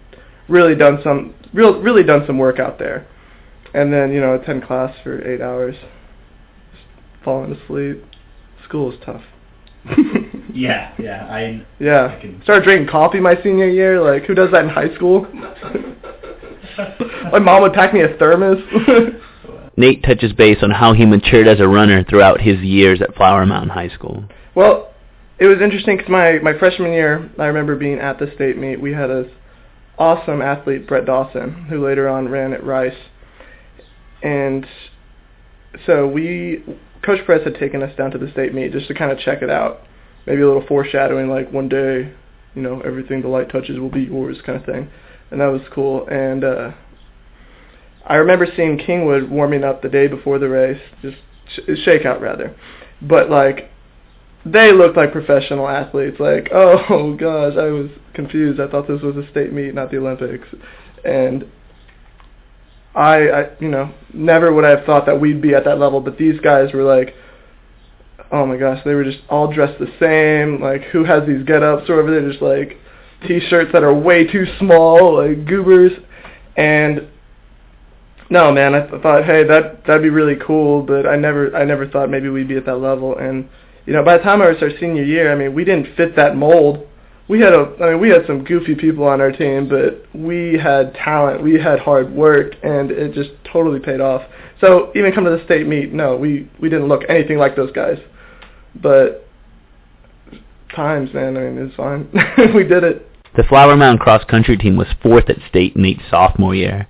really 0.48 0.74
done 0.74 0.98
some, 1.04 1.34
real, 1.52 1.80
really 1.80 2.02
done 2.02 2.24
some 2.26 2.38
work 2.38 2.58
out 2.58 2.78
there, 2.78 3.06
and 3.74 3.92
then 3.92 4.12
you 4.12 4.20
know 4.20 4.34
attend 4.34 4.64
class 4.64 4.94
for 5.02 5.26
eight 5.26 5.40
hours, 5.40 5.76
falling 7.24 7.52
asleep. 7.52 8.04
School 8.64 8.92
is 8.92 8.98
tough. 9.04 9.22
yeah, 10.54 10.94
yeah, 10.98 11.26
I. 11.28 11.66
Yeah, 11.80 12.16
I 12.16 12.20
can... 12.20 12.40
started 12.42 12.64
drinking 12.64 12.88
coffee 12.88 13.20
my 13.20 13.34
senior 13.42 13.68
year. 13.68 14.00
Like, 14.00 14.24
who 14.24 14.34
does 14.34 14.50
that 14.52 14.64
in 14.64 14.70
high 14.70 14.94
school? 14.94 15.26
my 17.32 17.38
mom 17.38 17.62
would 17.62 17.72
pack 17.72 17.92
me 17.92 18.00
a 18.00 18.16
thermos. 18.16 18.58
Nate 19.76 20.02
touches 20.02 20.32
base 20.32 20.58
on 20.62 20.70
how 20.70 20.92
he 20.92 21.06
matured 21.06 21.48
as 21.48 21.60
a 21.60 21.66
runner 21.66 22.04
throughout 22.04 22.40
his 22.40 22.60
years 22.60 23.00
at 23.00 23.14
Flower 23.14 23.46
Mound 23.46 23.70
High 23.70 23.88
School. 23.88 24.24
Well, 24.54 24.92
it 25.38 25.46
was 25.46 25.60
interesting 25.62 25.96
because 25.96 26.10
my, 26.10 26.38
my 26.40 26.56
freshman 26.58 26.92
year, 26.92 27.30
I 27.38 27.46
remember 27.46 27.76
being 27.76 27.98
at 27.98 28.18
the 28.18 28.30
state 28.34 28.58
meet. 28.58 28.80
We 28.80 28.92
had 28.92 29.08
this 29.08 29.28
awesome 29.98 30.42
athlete, 30.42 30.86
Brett 30.86 31.06
Dawson, 31.06 31.66
who 31.68 31.84
later 31.84 32.08
on 32.08 32.28
ran 32.28 32.52
at 32.52 32.64
Rice. 32.64 32.96
And 34.22 34.66
so 35.86 36.06
we, 36.06 36.62
Coach 37.02 37.26
Perez 37.26 37.44
had 37.44 37.56
taken 37.56 37.82
us 37.82 37.94
down 37.96 38.10
to 38.12 38.18
the 38.18 38.30
state 38.30 38.54
meet 38.54 38.72
just 38.72 38.88
to 38.88 38.94
kind 38.94 39.10
of 39.10 39.18
check 39.18 39.42
it 39.42 39.50
out. 39.50 39.80
Maybe 40.26 40.42
a 40.42 40.46
little 40.46 40.66
foreshadowing, 40.66 41.28
like 41.28 41.52
one 41.52 41.68
day, 41.68 42.12
you 42.54 42.62
know, 42.62 42.80
everything 42.80 43.22
the 43.22 43.28
light 43.28 43.50
touches 43.50 43.78
will 43.78 43.90
be 43.90 44.02
yours 44.02 44.38
kind 44.46 44.58
of 44.58 44.64
thing. 44.64 44.88
And 45.30 45.40
that 45.40 45.46
was 45.46 45.62
cool. 45.72 46.06
And 46.08 46.44
uh, 46.44 46.72
I 48.06 48.16
remember 48.16 48.46
seeing 48.56 48.78
Kingwood 48.78 49.28
warming 49.28 49.64
up 49.64 49.82
the 49.82 49.88
day 49.88 50.06
before 50.06 50.38
the 50.38 50.48
race, 50.48 50.80
just 51.00 51.16
sh- 51.54 51.86
shakeout 51.86 52.20
rather, 52.20 52.54
but 53.00 53.30
like 53.30 53.70
they 54.44 54.72
looked 54.72 54.96
like 54.96 55.12
professional 55.12 55.68
athletes. 55.68 56.18
Like, 56.18 56.48
oh 56.52 57.16
gosh, 57.18 57.54
I 57.56 57.70
was 57.70 57.90
confused. 58.14 58.60
I 58.60 58.68
thought 58.68 58.88
this 58.88 59.02
was 59.02 59.16
a 59.16 59.28
state 59.30 59.52
meet, 59.52 59.74
not 59.74 59.90
the 59.90 59.98
Olympics, 59.98 60.48
and 61.04 61.44
I, 62.94 63.28
I, 63.28 63.50
you 63.60 63.68
know, 63.68 63.92
never 64.12 64.52
would 64.52 64.64
I 64.64 64.70
have 64.70 64.84
thought 64.84 65.06
that 65.06 65.20
we'd 65.20 65.40
be 65.40 65.54
at 65.54 65.64
that 65.64 65.78
level. 65.78 66.00
But 66.00 66.18
these 66.18 66.38
guys 66.40 66.72
were 66.72 66.82
like, 66.82 67.14
oh 68.30 68.46
my 68.46 68.56
gosh, 68.56 68.80
they 68.84 68.94
were 68.94 69.04
just 69.04 69.18
all 69.28 69.52
dressed 69.52 69.78
the 69.78 69.92
same. 70.00 70.60
Like, 70.60 70.82
who 70.84 71.04
has 71.04 71.26
these 71.26 71.44
get-ups 71.44 71.88
or 71.88 71.96
whatever? 71.96 72.20
They're 72.20 72.30
just 72.30 72.42
like 72.42 72.78
t-shirts 73.26 73.70
that 73.72 73.82
are 73.82 73.94
way 73.94 74.26
too 74.26 74.46
small, 74.58 75.16
like 75.16 75.46
goobers, 75.46 75.92
and 76.56 77.08
no, 78.30 78.50
man. 78.50 78.74
I 78.74 78.86
th- 78.86 79.02
thought, 79.02 79.24
hey, 79.24 79.44
that 79.44 79.84
that'd 79.86 80.02
be 80.02 80.10
really 80.10 80.36
cool, 80.36 80.82
but 80.82 81.06
I 81.06 81.16
never 81.16 81.54
I 81.54 81.64
never 81.64 81.86
thought 81.86 82.10
maybe 82.10 82.28
we'd 82.30 82.48
be 82.48 82.56
at 82.56 82.66
that 82.66 82.76
level. 82.76 83.16
And 83.18 83.48
you 83.86 83.92
know, 83.92 84.04
by 84.04 84.16
the 84.16 84.22
time 84.24 84.40
I 84.40 84.48
was 84.48 84.62
our 84.62 84.70
senior 84.80 85.04
year, 85.04 85.30
I 85.32 85.36
mean, 85.36 85.54
we 85.54 85.64
didn't 85.64 85.94
fit 85.96 86.16
that 86.16 86.36
mold. 86.36 86.86
We 87.32 87.40
had 87.40 87.54
a, 87.54 87.74
I 87.80 87.92
mean, 87.92 88.00
we 88.00 88.10
had 88.10 88.26
some 88.26 88.44
goofy 88.44 88.74
people 88.74 89.04
on 89.04 89.22
our 89.22 89.32
team, 89.32 89.66
but 89.66 90.04
we 90.14 90.58
had 90.58 90.92
talent, 90.92 91.42
we 91.42 91.54
had 91.54 91.80
hard 91.80 92.12
work, 92.12 92.52
and 92.62 92.90
it 92.90 93.14
just 93.14 93.30
totally 93.50 93.80
paid 93.80 94.02
off. 94.02 94.20
So 94.60 94.92
even 94.94 95.12
come 95.12 95.24
to 95.24 95.30
the 95.30 95.42
state 95.46 95.66
meet, 95.66 95.94
no, 95.94 96.14
we 96.14 96.46
we 96.60 96.68
didn't 96.68 96.88
look 96.88 97.04
anything 97.08 97.38
like 97.38 97.56
those 97.56 97.72
guys. 97.72 97.96
But 98.74 99.26
times, 100.76 101.14
man. 101.14 101.38
I 101.38 101.48
mean, 101.48 101.68
it's 101.68 101.74
fine. 101.74 102.06
we 102.54 102.64
did 102.64 102.84
it. 102.84 103.08
The 103.34 103.44
Flower 103.44 103.78
Mound 103.78 104.00
cross 104.00 104.22
country 104.24 104.58
team 104.58 104.76
was 104.76 104.88
fourth 105.02 105.30
at 105.30 105.38
state 105.48 105.74
Nate's 105.74 106.02
sophomore 106.10 106.54
year, 106.54 106.86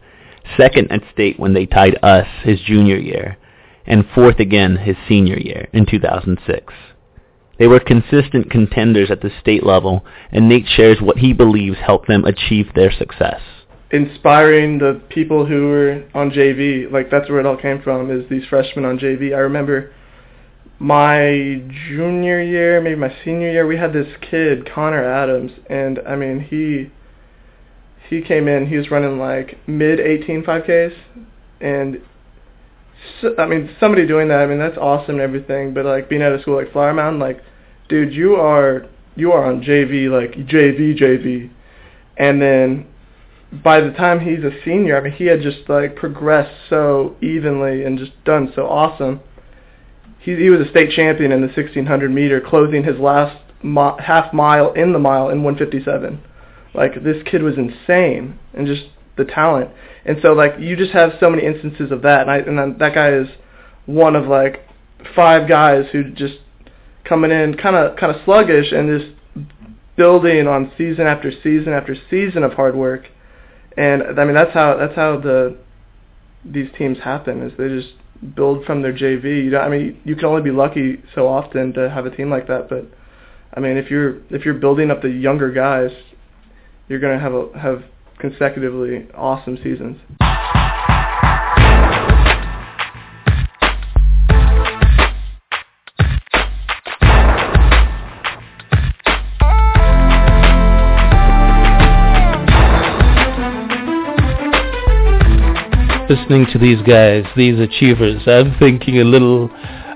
second 0.57 0.91
at 0.91 1.03
state 1.13 1.39
when 1.39 1.55
they 1.55 1.67
tied 1.67 1.97
us 2.03 2.27
his 2.43 2.61
junior 2.63 2.99
year, 2.99 3.39
and 3.87 4.05
fourth 4.13 4.41
again 4.41 4.77
his 4.77 4.97
senior 5.09 5.39
year 5.39 5.69
in 5.73 5.87
2006. 5.87 6.75
They 7.63 7.69
were 7.69 7.79
consistent 7.79 8.51
contenders 8.51 9.09
at 9.09 9.21
the 9.21 9.31
state 9.41 9.65
level, 9.65 10.05
and 10.33 10.49
Nate 10.49 10.67
shares 10.67 11.01
what 11.01 11.19
he 11.19 11.33
believes 11.33 11.77
helped 11.79 12.09
them 12.09 12.25
achieve 12.25 12.67
their 12.75 12.91
success. 12.91 13.41
Inspiring 13.93 14.81
the 14.81 15.01
people 15.11 15.47
who 15.47 15.69
were 15.69 16.03
on 16.13 16.33
JV, 16.33 16.91
like 16.91 17.09
that's 17.09 17.31
where 17.31 17.39
it 17.39 17.47
all 17.47 17.57
came 17.57 17.81
from, 17.81 18.11
is 18.11 18.29
these 18.29 18.45
freshmen 18.47 18.85
on 18.85 18.99
JV. 18.99 19.33
I 19.33 19.39
remember 19.39 19.93
my 20.81 21.63
junior 21.87 22.43
year, 22.43 22.81
maybe 22.81 22.97
my 22.97 23.15
senior 23.25 23.53
year, 23.53 23.65
we 23.65 23.77
had 23.77 23.93
this 23.93 24.09
kid, 24.29 24.69
Connor 24.69 25.05
Adams, 25.05 25.53
and 25.71 26.01
I 26.01 26.17
mean 26.17 26.41
he 26.41 26.91
he 28.11 28.23
came 28.23 28.49
in, 28.49 28.67
he 28.67 28.77
was 28.77 28.91
running 28.91 29.21
like 29.21 29.57
mid 29.69 30.01
18 30.01 30.43
5Ks, 30.43 30.95
and 31.61 32.03
so, 33.21 33.37
I 33.39 33.47
mean 33.47 33.71
somebody 33.79 34.05
doing 34.05 34.27
that, 34.31 34.41
I 34.41 34.47
mean 34.47 34.59
that's 34.59 34.79
awesome 34.79 35.21
and 35.21 35.21
everything, 35.21 35.73
but 35.73 35.85
like 35.85 36.09
being 36.09 36.23
at 36.23 36.33
a 36.33 36.43
school 36.43 36.57
like 36.57 36.73
Flower 36.73 36.93
Mound, 36.93 37.21
like 37.21 37.41
dude, 37.93 38.13
you 38.13 38.35
are 38.37 38.87
you 39.15 39.33
are 39.33 39.45
on 39.45 39.63
JV 39.63 40.09
like 40.11 40.33
JV 40.49 40.99
JV, 40.99 41.51
and 42.17 42.43
then 42.43 42.87
by 43.63 43.81
the 43.81 43.91
time 43.91 44.21
he's 44.21 44.43
a 44.45 44.51
senior, 44.65 44.97
I 44.97 45.01
mean 45.03 45.13
he 45.13 45.27
had 45.27 45.43
just 45.43 45.69
like 45.69 45.95
progressed 45.95 46.57
so 46.69 47.17
evenly 47.21 47.85
and 47.85 47.99
just 47.99 48.13
done 48.25 48.53
so 48.57 48.67
awesome 48.67 49.21
he, 50.23 50.37
he 50.37 50.51
was 50.51 50.61
a 50.61 50.71
state 50.71 50.91
champion 50.91 51.33
in 51.33 51.41
the 51.41 51.49
1600 51.49 52.11
meter, 52.11 52.41
closing 52.41 52.85
his 52.85 52.99
last 52.99 53.37
mi- 53.63 53.99
half 53.99 54.33
mile 54.33 54.73
in 54.73 54.93
the 54.93 54.99
mile 54.99 55.29
in 55.29 55.43
157. 55.43 56.23
Like 56.75 57.03
this 57.03 57.23
kid 57.25 57.43
was 57.43 57.55
insane, 57.59 58.39
and 58.55 58.67
just 58.67 58.85
the 59.17 59.25
talent. 59.25 59.71
And 60.05 60.19
so 60.23 60.33
like 60.33 60.55
you 60.59 60.77
just 60.77 60.93
have 60.93 61.13
so 61.21 61.29
many 61.29 61.45
instances 61.45 61.91
of 61.91 62.03
that, 62.03 62.23
and 62.23 62.31
I 62.31 62.39
and 62.39 62.79
that 62.81 62.95
guy 62.95 63.13
is 63.13 63.29
one 63.87 64.17
of 64.17 64.27
like 64.27 64.67
five 65.15 65.49
guys 65.49 65.87
who 65.93 66.05
just 66.05 66.35
coming 67.05 67.31
in 67.31 67.57
kind 67.57 67.77
of 67.77 67.97
kind 67.97 68.15
of 68.15 68.23
sluggish 68.25 68.73
and 68.73 69.01
just 69.01 69.13
building 69.97 70.47
on 70.47 70.73
season 70.79 71.07
after 71.07 71.31
season 71.43 71.73
after 71.73 71.95
season 72.11 72.43
of 72.43 72.53
hard 72.53 72.75
work. 72.75 73.07
And 73.77 74.19
I 74.19 74.25
mean 74.25 74.35
that's 74.35 74.53
how 74.53 74.77
that's 74.77 74.95
how 74.95 75.19
the 75.19 75.59
these 76.45 76.69
teams 76.77 76.99
happen 76.99 77.43
is 77.43 77.53
they 77.57 77.69
just 77.69 77.95
build 78.35 78.65
from 78.65 78.83
their 78.83 78.93
JV. 78.93 79.45
You 79.45 79.51
know, 79.51 79.61
I 79.61 79.69
mean, 79.69 80.01
you 80.05 80.15
can 80.17 80.27
only 80.27 80.43
be 80.43 80.51
lucky 80.51 81.03
so 81.15 81.27
often 81.29 81.73
to 81.75 81.91
have 81.91 82.07
a 82.07 82.15
team 82.15 82.31
like 82.31 82.47
that. 82.49 82.69
But 82.69 82.87
I 83.55 83.61
mean, 83.61 83.77
if 83.77 83.91
you're 83.91 84.19
if 84.31 84.45
you're 84.45 84.55
building 84.55 84.91
up 84.91 85.03
the 85.03 85.11
younger 85.11 85.51
guys, 85.51 85.91
you're 86.89 87.01
gonna 87.01 87.21
have 87.21 87.35
a, 87.35 87.59
have 87.59 87.83
consecutively 88.19 89.09
awesome 89.15 89.57
seasons. 89.63 89.99
Listening 106.13 106.47
to 106.53 106.59
these 106.59 106.83
guys, 106.83 107.25
these 107.37 107.59
achievers, 107.59 108.21
I'm 108.27 108.55
thinking 108.59 108.99
a 108.99 109.05
little 109.05 109.45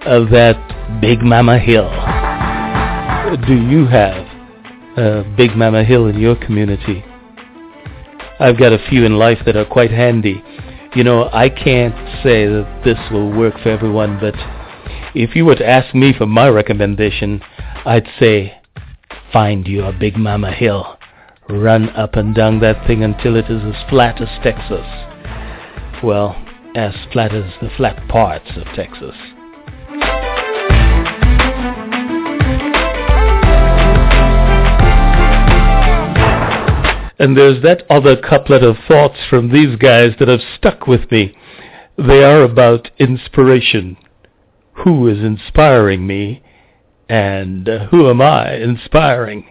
of 0.07 0.31
that 0.31 0.57
Big 0.99 1.21
Mama 1.21 1.59
Hill. 1.59 1.91
Do 3.47 3.55
you 3.55 3.87
have 3.87 4.27
a 4.97 5.35
Big 5.37 5.55
Mama 5.55 5.85
Hill 5.85 6.07
in 6.07 6.19
your 6.19 6.35
community? 6.35 7.05
I've 8.41 8.59
got 8.59 8.73
a 8.73 8.79
few 8.89 9.05
in 9.05 9.19
life 9.19 9.41
that 9.45 9.57
are 9.57 9.67
quite 9.67 9.91
handy. 9.91 10.43
You 10.95 11.05
know, 11.05 11.29
I 11.35 11.51
can't 11.51 11.95
say 12.23 12.47
that 12.47 12.81
this 12.83 12.99
will 13.13 13.31
work 13.31 13.53
for 13.63 13.69
everyone, 13.69 14.19
but 14.19 14.35
if 15.15 15.37
you 15.37 15.45
were 15.45 15.57
to 15.57 15.69
ask 15.69 15.95
me 15.95 16.15
for 16.17 16.25
my 16.25 16.49
recommendation, 16.49 17.43
I'd 17.85 18.09
say 18.19 18.55
find 19.35 19.69
you 19.69 19.85
a 19.85 19.93
Big 19.93 20.17
Mama 20.17 20.51
Hill. 20.51 20.97
Run 21.51 21.91
up 21.91 22.15
and 22.15 22.35
down 22.35 22.61
that 22.61 22.87
thing 22.87 23.05
until 23.05 23.37
it 23.37 23.51
is 23.51 23.63
as 23.63 23.91
flat 23.91 24.23
as 24.23 24.29
Texas 24.43 24.87
well, 26.03 26.37
as 26.75 26.95
flat 27.13 27.35
as 27.35 27.53
the 27.61 27.71
flat 27.77 28.07
parts 28.09 28.51
of 28.57 28.65
Texas. 28.75 29.15
And 37.19 37.37
there's 37.37 37.63
that 37.63 37.85
other 37.89 38.17
couplet 38.17 38.63
of 38.63 38.77
thoughts 38.87 39.19
from 39.31 39.51
these 39.51 39.77
guys 39.77 40.11
that 40.19 40.29
have 40.29 40.41
stuck 40.57 40.87
with 40.87 41.11
me. 41.11 41.35
They 41.97 42.23
are 42.23 42.43
about 42.43 42.91
inspiration. 42.99 43.97
Who 44.85 45.09
is 45.09 45.19
inspiring 45.19 46.07
me? 46.07 46.43
And 47.09 47.69
uh, 47.69 47.87
who 47.87 48.11
am 48.11 48.21
I 48.21 48.57
inspiring? 48.57 49.51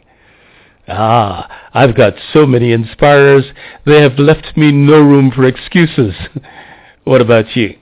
Ah, 0.87 1.69
I've 1.73 1.95
got 1.95 2.13
so 2.31 2.45
many 2.45 2.71
inspirers, 2.71 3.45
they 3.85 4.01
have 4.01 4.19
left 4.19 4.55
me 4.55 4.71
no 4.71 4.99
room 4.99 5.31
for 5.31 5.45
excuses. 5.45 6.13
what 7.03 7.21
about 7.21 7.55
you? 7.55 7.77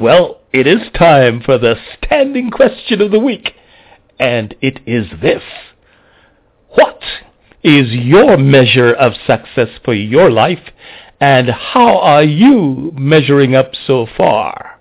Well, 0.00 0.40
it 0.52 0.66
is 0.66 0.90
time 0.94 1.42
for 1.42 1.58
the 1.58 1.74
standing 1.96 2.50
question 2.50 3.00
of 3.00 3.10
the 3.10 3.18
week, 3.18 3.54
and 4.20 4.54
it 4.60 4.80
is 4.86 5.06
this. 5.20 5.42
What 6.70 7.02
is 7.62 7.90
your 7.90 8.36
measure 8.36 8.92
of 8.92 9.14
success 9.26 9.68
for 9.84 9.94
your 9.94 10.30
life, 10.30 10.70
and 11.20 11.50
how 11.50 11.98
are 11.98 12.22
you 12.22 12.92
measuring 12.94 13.56
up 13.56 13.72
so 13.86 14.06
far? 14.16 14.80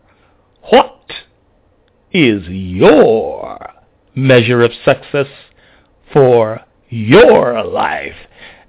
What 0.69 1.11
is 2.11 2.47
your 2.47 3.73
measure 4.13 4.61
of 4.61 4.71
success 4.83 5.27
for 6.13 6.61
your 6.95 7.61
life. 7.65 8.15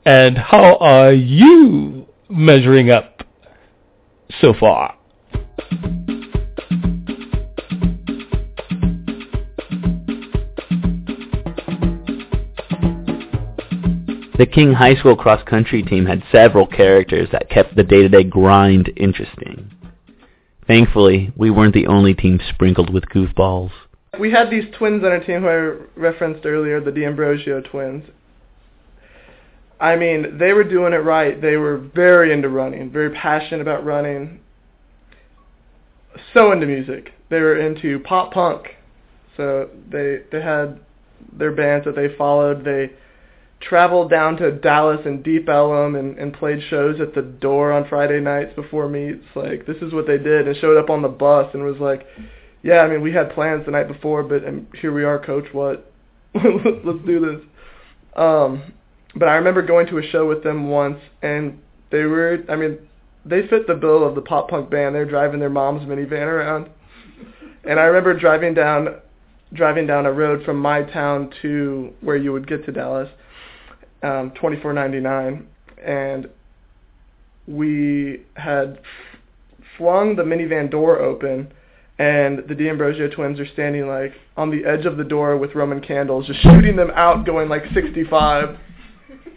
And 0.04 0.36
how 0.36 0.76
are 0.78 1.12
you 1.12 2.06
measuring 2.28 2.90
up 2.90 3.22
so 4.40 4.52
far? 4.52 4.96
The 14.38 14.44
King 14.44 14.74
High 14.74 14.96
School 14.96 15.16
cross 15.16 15.42
country 15.48 15.82
team 15.82 16.04
had 16.04 16.22
several 16.30 16.66
characters 16.66 17.28
that 17.32 17.48
kept 17.48 17.74
the 17.74 17.82
day-to-day 17.82 18.24
grind 18.24 18.92
interesting. 18.96 19.70
Thankfully, 20.66 21.32
we 21.36 21.50
weren't 21.50 21.74
the 21.74 21.86
only 21.86 22.12
team 22.12 22.40
sprinkled 22.52 22.92
with 22.92 23.04
goofballs 23.04 23.70
we 24.18 24.30
had 24.30 24.50
these 24.50 24.64
twins 24.76 25.04
on 25.04 25.10
our 25.10 25.20
team 25.20 25.42
who 25.42 25.48
I 25.48 26.00
referenced 26.00 26.44
earlier, 26.44 26.80
the 26.80 26.92
D'Ambrosio 26.92 27.60
twins. 27.60 28.04
I 29.80 29.96
mean, 29.96 30.38
they 30.38 30.52
were 30.52 30.64
doing 30.64 30.92
it 30.92 30.98
right. 30.98 31.40
They 31.40 31.56
were 31.56 31.78
very 31.78 32.32
into 32.32 32.48
running, 32.48 32.90
very 32.90 33.10
passionate 33.10 33.60
about 33.60 33.84
running, 33.84 34.40
so 36.32 36.52
into 36.52 36.66
music. 36.66 37.12
They 37.28 37.40
were 37.40 37.58
into 37.58 38.00
pop 38.00 38.32
punk. 38.32 38.68
So 39.36 39.68
they 39.90 40.22
they 40.32 40.40
had 40.40 40.80
their 41.32 41.52
bands 41.52 41.84
that 41.84 41.94
they 41.94 42.14
followed. 42.16 42.64
They 42.64 42.92
traveled 43.60 44.10
down 44.10 44.36
to 44.36 44.52
Dallas 44.52 45.00
and 45.04 45.22
Deep 45.22 45.48
Ellum 45.48 45.94
and, 45.94 46.18
and 46.18 46.32
played 46.32 46.62
shows 46.68 47.00
at 47.00 47.14
the 47.14 47.22
door 47.22 47.72
on 47.72 47.88
Friday 47.88 48.20
nights 48.20 48.54
before 48.54 48.88
meets. 48.88 49.24
Like 49.34 49.66
this 49.66 49.76
is 49.82 49.92
what 49.92 50.06
they 50.06 50.18
did 50.18 50.48
and 50.48 50.56
showed 50.56 50.78
up 50.78 50.90
on 50.90 51.02
the 51.02 51.08
bus 51.08 51.50
and 51.52 51.62
was 51.62 51.78
like, 51.78 52.06
yeah, 52.66 52.80
I 52.80 52.88
mean, 52.88 53.00
we 53.00 53.12
had 53.12 53.30
plans 53.30 53.64
the 53.64 53.70
night 53.70 53.86
before, 53.86 54.24
but 54.24 54.42
and 54.42 54.66
here 54.80 54.92
we 54.92 55.04
are, 55.04 55.24
coach. 55.24 55.46
What? 55.52 55.88
Let's 56.34 57.06
do 57.06 57.20
this. 57.20 57.46
Um, 58.16 58.72
but 59.14 59.28
I 59.28 59.36
remember 59.36 59.62
going 59.62 59.86
to 59.86 59.98
a 59.98 60.02
show 60.02 60.26
with 60.26 60.42
them 60.42 60.68
once, 60.68 60.98
and 61.22 61.60
they 61.92 62.02
were, 62.02 62.38
I 62.48 62.56
mean, 62.56 62.78
they 63.24 63.46
fit 63.46 63.68
the 63.68 63.74
bill 63.76 64.04
of 64.04 64.16
the 64.16 64.20
pop 64.20 64.50
punk 64.50 64.68
band. 64.68 64.96
They're 64.96 65.08
driving 65.08 65.38
their 65.38 65.48
mom's 65.48 65.82
minivan 65.82 66.26
around, 66.26 66.68
and 67.64 67.78
I 67.78 67.84
remember 67.84 68.18
driving 68.18 68.52
down, 68.52 68.96
driving 69.52 69.86
down 69.86 70.04
a 70.04 70.12
road 70.12 70.44
from 70.44 70.58
my 70.58 70.82
town 70.82 71.32
to 71.42 71.94
where 72.00 72.16
you 72.16 72.32
would 72.32 72.48
get 72.48 72.66
to 72.66 72.72
Dallas, 72.72 73.08
um, 74.02 74.32
2499, 74.34 75.46
and 75.84 76.28
we 77.46 78.24
had 78.34 78.80
flung 79.78 80.16
the 80.16 80.24
minivan 80.24 80.68
door 80.68 80.98
open 80.98 81.52
and 81.98 82.40
the 82.46 82.54
D'Ambrosio 82.54 83.08
twins 83.08 83.40
are 83.40 83.46
standing 83.46 83.88
like 83.88 84.12
on 84.36 84.50
the 84.50 84.64
edge 84.66 84.84
of 84.84 84.96
the 84.96 85.04
door 85.04 85.36
with 85.36 85.54
Roman 85.54 85.80
candles, 85.80 86.26
just 86.26 86.40
shooting 86.40 86.76
them 86.76 86.90
out, 86.94 87.24
going 87.24 87.48
like 87.48 87.62
65. 87.72 88.58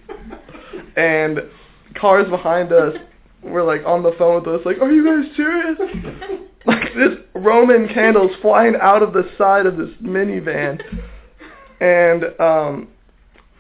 and 0.98 1.40
cars 1.96 2.30
behind 2.30 2.74
us 2.74 2.96
were 3.42 3.64
like 3.64 3.82
on 3.86 4.04
the 4.04 4.12
phone 4.18 4.44
with 4.44 4.60
us, 4.60 4.66
like, 4.66 4.80
"Are 4.82 4.92
you 4.92 5.06
guys 5.06 5.36
serious?" 5.36 5.80
like 6.66 6.94
this 6.96 7.18
Roman 7.34 7.88
candles 7.88 8.32
flying 8.42 8.76
out 8.82 9.02
of 9.02 9.14
the 9.14 9.30
side 9.38 9.66
of 9.66 9.78
this 9.78 9.90
minivan. 10.02 10.82
And 11.80 12.24
um, 12.42 12.90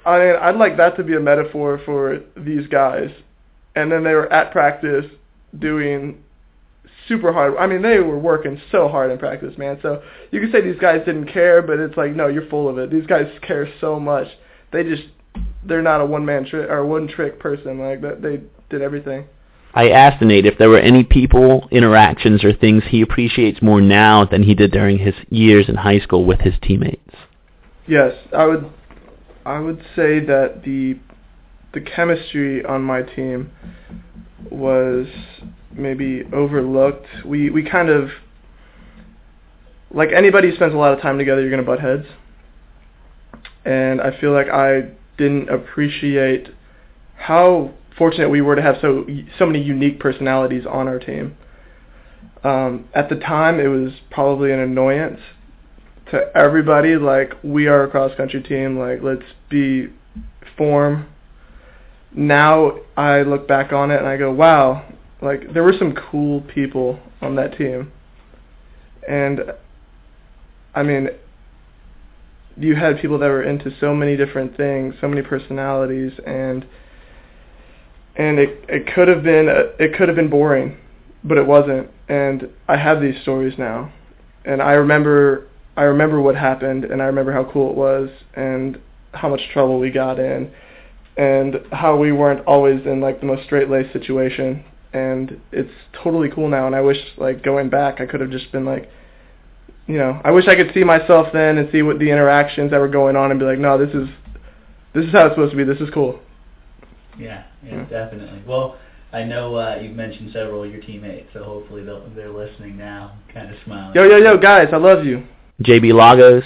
I 0.05 0.19
mean, 0.19 0.35
I'd 0.41 0.57
like 0.57 0.75
that 0.77 0.97
to 0.97 1.03
be 1.03 1.15
a 1.15 1.19
metaphor 1.19 1.81
for 1.85 2.19
these 2.35 2.67
guys. 2.67 3.09
And 3.75 3.89
then 3.89 4.03
they 4.03 4.13
were 4.13 4.31
at 4.33 4.51
practice 4.51 5.05
doing 5.57 6.21
super 7.09 7.33
hard. 7.33 7.55
I 7.57 7.67
mean, 7.67 7.81
they 7.81 7.99
were 7.99 8.17
working 8.17 8.61
so 8.71 8.87
hard 8.87 9.11
in 9.11 9.17
practice, 9.17 9.57
man. 9.57 9.79
So 9.81 10.01
you 10.31 10.39
could 10.39 10.51
say 10.53 10.61
these 10.61 10.79
guys 10.79 11.01
didn't 11.05 11.27
care, 11.33 11.61
but 11.61 11.79
it's 11.79 11.97
like, 11.97 12.15
no, 12.15 12.27
you're 12.27 12.47
full 12.47 12.69
of 12.69 12.77
it. 12.77 12.89
These 12.89 13.07
guys 13.07 13.25
care 13.41 13.67
so 13.81 13.99
much. 13.99 14.27
They 14.71 14.83
just, 14.83 15.03
they're 15.65 15.81
not 15.81 15.99
a 15.99 16.05
one 16.05 16.25
man 16.25 16.45
trick 16.45 16.69
or 16.69 16.85
one 16.85 17.09
trick 17.09 17.39
person. 17.39 17.79
Like 17.79 18.01
that, 18.01 18.21
they 18.21 18.41
did 18.69 18.81
everything. 18.81 19.27
I 19.73 19.89
asked 19.89 20.21
Nate 20.21 20.45
if 20.45 20.57
there 20.57 20.69
were 20.69 20.79
any 20.79 21.03
people, 21.03 21.67
interactions, 21.71 22.43
or 22.43 22.53
things 22.53 22.83
he 22.87 23.01
appreciates 23.01 23.61
more 23.61 23.81
now 23.81 24.25
than 24.25 24.43
he 24.43 24.55
did 24.55 24.71
during 24.71 24.97
his 24.97 25.13
years 25.29 25.67
in 25.67 25.75
high 25.75 25.99
school 25.99 26.25
with 26.25 26.39
his 26.39 26.53
teammates. 26.61 27.13
Yes, 27.87 28.13
I 28.35 28.45
would. 28.45 28.71
I 29.45 29.59
would 29.59 29.79
say 29.95 30.19
that 30.25 30.61
the 30.63 30.99
the 31.73 31.81
chemistry 31.81 32.63
on 32.65 32.83
my 32.83 33.03
team 33.03 33.51
was 34.51 35.07
maybe 35.71 36.23
overlooked. 36.33 37.07
We 37.25 37.49
we 37.49 37.63
kind 37.63 37.89
of 37.89 38.09
like 39.91 40.09
anybody 40.15 40.49
who 40.49 40.55
spends 40.55 40.73
a 40.73 40.77
lot 40.77 40.93
of 40.93 41.01
time 41.01 41.17
together, 41.17 41.41
you're 41.41 41.49
gonna 41.49 41.63
butt 41.63 41.79
heads, 41.79 42.05
and 43.65 44.01
I 44.01 44.19
feel 44.19 44.31
like 44.31 44.47
I 44.49 44.91
didn't 45.17 45.49
appreciate 45.49 46.47
how 47.15 47.73
fortunate 47.97 48.29
we 48.29 48.41
were 48.41 48.55
to 48.55 48.61
have 48.61 48.77
so 48.81 49.05
so 49.37 49.45
many 49.45 49.61
unique 49.61 49.99
personalities 49.99 50.65
on 50.65 50.87
our 50.87 50.99
team. 50.99 51.35
Um, 52.43 52.87
at 52.93 53.09
the 53.09 53.15
time, 53.15 53.59
it 53.59 53.67
was 53.67 53.91
probably 54.09 54.53
an 54.53 54.59
annoyance 54.59 55.19
to 56.11 56.35
everybody. 56.35 56.95
Like 56.95 57.33
we 57.43 57.67
are 57.67 57.83
a 57.83 57.89
cross 57.89 58.15
country 58.15 58.41
team. 58.41 58.77
Like 58.77 59.01
let's 59.01 59.25
be 59.49 59.87
form. 60.57 61.07
Now 62.11 62.79
I 62.97 63.21
look 63.21 63.47
back 63.47 63.71
on 63.71 63.91
it 63.91 63.99
and 63.99 64.07
I 64.07 64.17
go, 64.17 64.31
wow, 64.31 64.91
like 65.21 65.53
there 65.53 65.63
were 65.63 65.73
some 65.77 65.93
cool 65.93 66.41
people 66.41 66.99
on 67.21 67.35
that 67.35 67.57
team, 67.57 67.91
and 69.07 69.41
I 70.73 70.83
mean, 70.83 71.09
you 72.57 72.75
had 72.75 72.99
people 72.99 73.19
that 73.19 73.27
were 73.27 73.43
into 73.43 73.71
so 73.79 73.93
many 73.93 74.15
different 74.15 74.55
things, 74.55 74.95
so 75.01 75.07
many 75.07 75.21
personalities, 75.21 76.13
and 76.25 76.65
and 78.15 78.39
it 78.39 78.63
it 78.69 78.93
could 78.93 79.07
have 79.07 79.23
been 79.23 79.49
uh, 79.49 79.73
it 79.79 79.95
could 79.97 80.07
have 80.07 80.15
been 80.15 80.29
boring, 80.29 80.77
but 81.23 81.37
it 81.37 81.45
wasn't. 81.45 81.89
And 82.07 82.49
I 82.67 82.77
have 82.77 83.01
these 83.01 83.21
stories 83.21 83.55
now, 83.57 83.91
and 84.45 84.61
I 84.61 84.73
remember 84.73 85.47
I 85.75 85.83
remember 85.83 86.21
what 86.21 86.35
happened, 86.35 86.85
and 86.85 87.01
I 87.01 87.05
remember 87.05 87.33
how 87.33 87.43
cool 87.51 87.71
it 87.71 87.75
was, 87.75 88.09
and 88.35 88.79
how 89.13 89.27
much 89.27 89.41
trouble 89.51 89.79
we 89.79 89.91
got 89.91 90.17
in, 90.17 90.51
and 91.17 91.55
how 91.73 91.97
we 91.97 92.13
weren't 92.13 92.45
always 92.45 92.85
in 92.85 93.01
like 93.01 93.19
the 93.19 93.25
most 93.25 93.43
straight 93.43 93.69
laced 93.69 93.91
situation 93.91 94.63
and 94.93 95.39
it's 95.51 95.71
totally 96.03 96.29
cool 96.29 96.49
now. 96.49 96.67
And 96.67 96.75
I 96.75 96.81
wish, 96.81 96.97
like, 97.17 97.43
going 97.43 97.69
back, 97.69 98.01
I 98.01 98.05
could 98.05 98.21
have 98.21 98.31
just 98.31 98.51
been 98.51 98.65
like, 98.65 98.89
you 99.87 99.97
know, 99.97 100.21
I 100.23 100.31
wish 100.31 100.47
I 100.47 100.55
could 100.55 100.71
see 100.73 100.83
myself 100.83 101.27
then 101.33 101.57
and 101.57 101.69
see 101.71 101.81
what 101.81 101.97
the 101.99 102.11
interactions 102.11 102.71
that 102.71 102.79
were 102.79 102.87
going 102.87 103.15
on 103.15 103.31
and 103.31 103.39
be 103.39 103.45
like, 103.45 103.59
no, 103.59 103.83
this 103.83 103.93
is 103.93 104.07
this 104.93 105.05
is 105.05 105.11
how 105.11 105.25
it's 105.25 105.33
supposed 105.33 105.51
to 105.51 105.57
be. 105.57 105.63
This 105.63 105.79
is 105.79 105.89
cool. 105.93 106.19
Yeah, 107.17 107.43
yeah, 107.63 107.75
yeah. 107.75 107.83
definitely. 107.85 108.43
Well, 108.47 108.77
I 109.11 109.23
know 109.23 109.55
uh, 109.55 109.79
you've 109.81 109.95
mentioned 109.95 110.31
several 110.31 110.63
of 110.63 110.71
your 110.71 110.81
teammates, 110.81 111.29
so 111.33 111.43
hopefully 111.43 111.83
they're 111.83 112.29
listening 112.29 112.77
now, 112.77 113.17
kind 113.33 113.49
of 113.49 113.57
smiling. 113.65 113.95
Yo, 113.95 114.03
yo, 114.03 114.17
yo, 114.17 114.37
guys, 114.37 114.67
I 114.71 114.77
love 114.77 115.05
you. 115.05 115.25
JB 115.63 115.93
Lagos, 115.93 116.43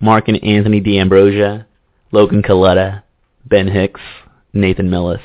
Mark 0.00 0.28
and 0.28 0.42
Anthony 0.44 0.80
D'Ambrosio, 0.80 1.64
Logan 2.12 2.42
Coletta, 2.42 3.02
Ben 3.46 3.68
Hicks, 3.68 4.00
Nathan 4.52 4.90
Milles. 4.90 5.22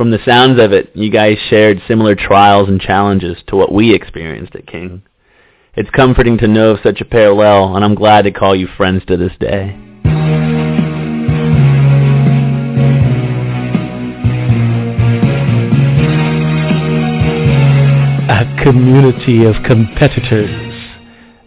From 0.00 0.10
the 0.12 0.24
sounds 0.24 0.58
of 0.58 0.72
it, 0.72 0.92
you 0.94 1.10
guys 1.10 1.36
shared 1.50 1.82
similar 1.86 2.14
trials 2.14 2.70
and 2.70 2.80
challenges 2.80 3.36
to 3.48 3.56
what 3.56 3.70
we 3.70 3.94
experienced 3.94 4.54
at 4.54 4.66
King. 4.66 5.02
It's 5.74 5.90
comforting 5.90 6.38
to 6.38 6.48
know 6.48 6.70
of 6.70 6.78
such 6.82 7.02
a 7.02 7.04
parallel, 7.04 7.76
and 7.76 7.84
I'm 7.84 7.94
glad 7.94 8.22
to 8.22 8.30
call 8.30 8.56
you 8.56 8.66
friends 8.78 9.04
to 9.08 9.18
this 9.18 9.32
day. 9.38 9.76
A 18.30 18.62
community 18.64 19.44
of 19.44 19.56
competitors, 19.66 20.94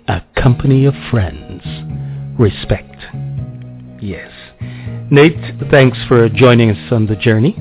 a 0.08 0.22
company 0.40 0.86
of 0.86 0.94
friends, 1.10 1.64
respect. 2.38 3.00
Yes. 4.00 4.30
Nate, 5.10 5.72
thanks 5.72 5.98
for 6.08 6.30
joining 6.30 6.70
us 6.70 6.92
on 6.92 7.08
the 7.08 7.16
journey. 7.16 7.58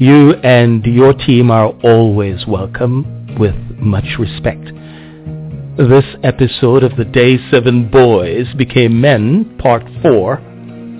You 0.00 0.32
and 0.32 0.82
your 0.86 1.12
team 1.12 1.50
are 1.50 1.74
always 1.84 2.46
welcome 2.46 3.36
with 3.38 3.54
much 3.76 4.16
respect. 4.18 4.64
This 5.76 6.06
episode 6.22 6.84
of 6.84 6.96
the 6.96 7.04
Day 7.04 7.36
7 7.50 7.90
Boys 7.90 8.46
Became 8.56 8.98
Men, 8.98 9.58
Part 9.58 9.82
4, 10.00 10.36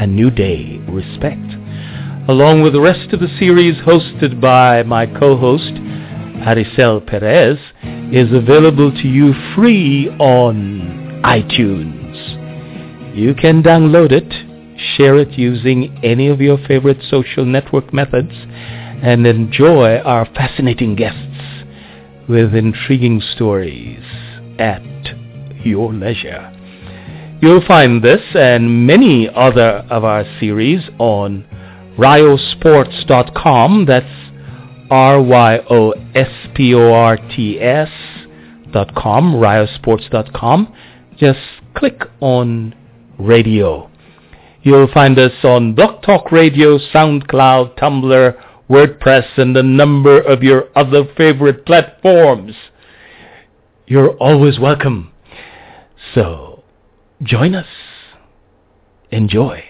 A 0.01 0.07
New 0.07 0.31
Day 0.31 0.77
Respect, 0.87 1.41
along 2.29 2.61
with 2.63 2.75
the 2.75 2.83
rest 2.83 3.15
of 3.15 3.21
the 3.21 3.35
series 3.39 3.77
hosted 3.87 4.39
by 4.39 4.83
my 4.83 5.07
co-host, 5.07 5.73
Arisel 6.47 7.01
Perez, 7.01 7.57
is 8.13 8.31
available 8.35 8.93
to 8.93 9.09
you 9.09 9.33
free 9.57 10.11
on 10.19 11.23
iTunes. 11.25 13.17
You 13.17 13.33
can 13.33 13.63
download 13.63 14.13
it, 14.13 14.31
share 14.99 15.17
it 15.17 15.39
using 15.39 15.99
any 16.05 16.29
of 16.29 16.43
your 16.43 16.59
favorite 16.69 17.03
social 17.09 17.47
network 17.47 17.95
methods, 17.95 18.35
and 19.03 19.27
enjoy 19.27 19.99
our 19.99 20.27
fascinating 20.27 20.95
guests 20.95 21.65
with 22.29 22.55
intriguing 22.55 23.21
stories 23.35 24.03
at 24.59 24.83
your 25.65 25.93
leisure. 25.93 26.53
You'll 27.43 27.65
find 27.67 28.03
this 28.03 28.21
and 28.35 28.87
many 28.87 29.29
other 29.35 29.87
of 29.91 30.05
our 30.05 30.25
series 30.39 30.83
on 30.99 31.47
ryosports.com. 31.99 33.87
That's 33.87 34.07
R-Y-O-S-P-O-R-T-S 34.91 35.49
dot 38.73 38.95
com, 38.95 39.35
ryosports.com. 39.35 40.75
Just 41.17 41.41
click 41.75 42.03
on 42.21 42.75
radio. 43.19 43.91
You'll 44.63 44.93
find 44.93 45.19
us 45.19 45.33
on 45.43 45.75
Blog 45.75 46.03
Talk 46.03 46.31
Radio, 46.31 46.79
SoundCloud, 46.79 47.79
Tumblr, 47.79 48.35
WordPress, 48.71 49.37
and 49.37 49.57
a 49.57 49.63
number 49.63 50.21
of 50.21 50.43
your 50.45 50.69
other 50.77 51.03
favorite 51.17 51.67
platforms. 51.67 52.55
You're 53.87 54.13
always 54.19 54.61
welcome. 54.61 55.13
So, 56.15 56.63
join 57.23 57.57
us. 57.57 57.67
Enjoy. 59.11 59.65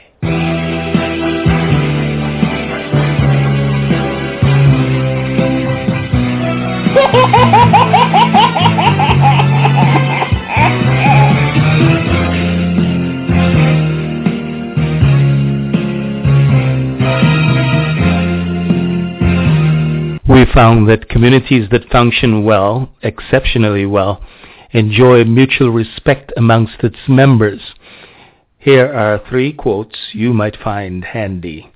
found 20.55 20.89
that 20.89 21.09
communities 21.09 21.69
that 21.71 21.89
function 21.91 22.45
well, 22.45 22.91
exceptionally 23.03 23.87
well, 23.87 24.23
enjoy 24.73 25.25
mutual 25.25 25.71
respect 25.71 26.33
amongst 26.37 26.83
its 26.83 26.99
members. 27.09 27.61
Here 28.59 28.93
are 28.93 29.23
three 29.29 29.53
quotes 29.53 29.97
you 30.13 30.33
might 30.33 30.57
find 30.57 31.05
handy. 31.05 31.73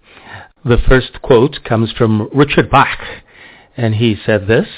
The 0.65 0.79
first 0.89 1.21
quote 1.23 1.65
comes 1.65 1.93
from 1.93 2.29
Richard 2.33 2.71
Bach, 2.71 2.99
and 3.77 3.95
he 3.97 4.17
said 4.25 4.47
this, 4.47 4.69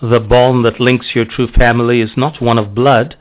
The 0.00 0.20
bond 0.20 0.64
that 0.64 0.80
links 0.80 1.14
your 1.14 1.24
true 1.24 1.48
family 1.48 2.00
is 2.00 2.16
not 2.16 2.42
one 2.42 2.58
of 2.58 2.74
blood, 2.74 3.16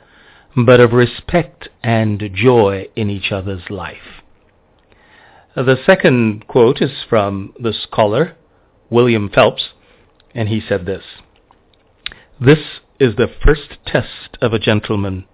but 0.55 0.79
of 0.79 0.91
respect 0.91 1.69
and 1.83 2.21
joy 2.33 2.87
in 2.95 3.09
each 3.09 3.31
other's 3.31 3.69
life. 3.69 4.21
The 5.55 5.77
second 5.85 6.47
quote 6.47 6.81
is 6.81 6.91
from 7.09 7.53
the 7.59 7.73
scholar 7.73 8.35
William 8.89 9.29
Phelps, 9.29 9.69
and 10.33 10.49
he 10.49 10.61
said 10.67 10.85
this, 10.85 11.03
This 12.39 12.59
is 12.99 13.15
the 13.15 13.31
first 13.43 13.77
test 13.85 14.37
of 14.41 14.53
a 14.53 14.59
gentleman, 14.59 15.25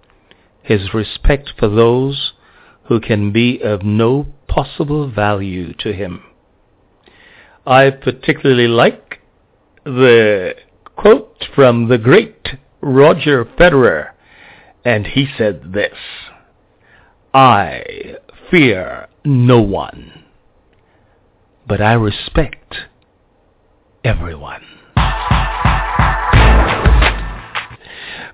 his 0.62 0.94
respect 0.94 1.52
for 1.58 1.68
those 1.68 2.32
who 2.84 3.00
can 3.00 3.32
be 3.32 3.60
of 3.60 3.82
no 3.82 4.26
possible 4.48 5.10
value 5.10 5.72
to 5.74 5.92
him. 5.92 6.24
I 7.66 7.90
particularly 7.90 8.66
like 8.66 9.20
the 9.84 10.54
quote 10.96 11.44
from 11.54 11.88
the 11.88 11.98
great 11.98 12.48
Roger 12.80 13.44
Federer, 13.44 14.12
and 14.84 15.06
he 15.06 15.28
said 15.36 15.72
this, 15.72 15.98
I 17.34 18.16
fear 18.50 19.08
no 19.24 19.60
one, 19.60 20.24
but 21.66 21.82
I 21.82 21.92
respect 21.92 22.74
everyone. 24.02 24.77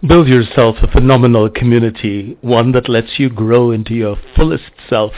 Build 0.07 0.29
yourself 0.29 0.77
a 0.83 0.91
phenomenal 0.91 1.49
community, 1.49 2.37
one 2.43 2.73
that 2.73 2.91
lets 2.91 3.19
you 3.19 3.31
grow 3.31 3.71
into 3.71 3.95
your 3.95 4.19
fullest 4.37 4.71
self 4.87 5.15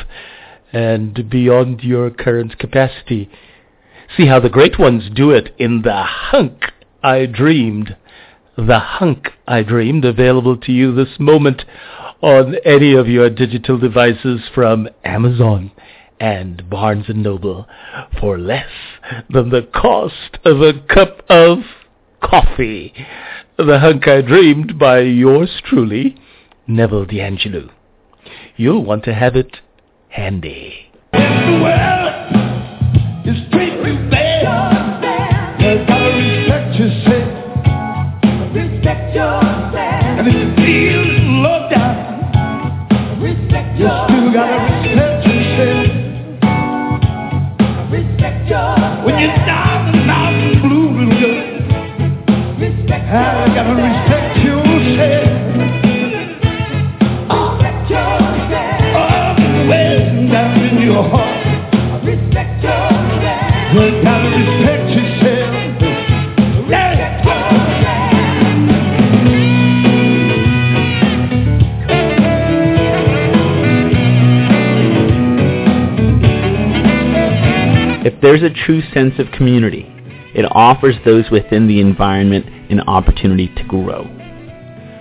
and 0.73 1.29
beyond 1.29 1.83
your 1.83 2.09
current 2.09 2.57
capacity. 2.59 3.29
See 4.17 4.27
how 4.27 4.39
the 4.39 4.49
great 4.49 4.79
ones 4.79 5.11
do 5.13 5.33
it 5.33 5.53
in 5.59 5.83
the 5.83 6.05
hunk 6.05 6.67
I 7.03 7.27
dreamed. 7.27 7.97
The 8.57 8.79
hunk 8.79 9.31
I 9.49 9.65
dreamed 9.65 10.05
available 10.05 10.57
to 10.59 10.71
you 10.71 10.95
this 10.95 11.19
moment 11.19 11.65
on 12.21 12.55
any 12.65 12.95
of 12.95 13.09
your 13.09 13.29
digital 13.29 13.79
devices 13.79 14.43
from 14.55 14.89
Amazon 15.05 15.73
and 16.21 16.71
Barnes 16.71 17.07
& 17.09 17.09
Noble 17.09 17.67
for 18.21 18.39
less 18.39 18.71
than 19.29 19.51
the 19.51 19.69
cost 19.75 20.39
of 20.45 20.63
a 20.63 20.75
cup 20.75 21.23
of 21.29 21.59
coffee. 22.23 22.93
The 23.57 23.79
Hunk 23.79 24.07
I 24.07 24.21
Dreamed 24.23 24.79
by 24.79 25.01
yours 25.01 25.63
truly, 25.65 26.17
Neville 26.67 27.07
DeAngelou. 27.07 27.71
You'll 28.57 28.85
want 28.85 29.05
to 29.05 29.15
have 29.15 29.37
it 29.37 29.59
handy. 30.09 30.91
Well, 31.13 32.17
there's 78.27 78.43
a 78.43 78.51
true 78.51 78.83
sense 78.93 79.15
of 79.21 79.31
community, 79.31 79.87
it 80.35 80.45
offers 80.51 80.97
those 81.05 81.31
within 81.31 81.69
the 81.69 81.79
environment 81.81 82.45
an 82.73 82.81
opportunity 82.81 83.47
to 83.55 83.63
grow. 83.69 84.03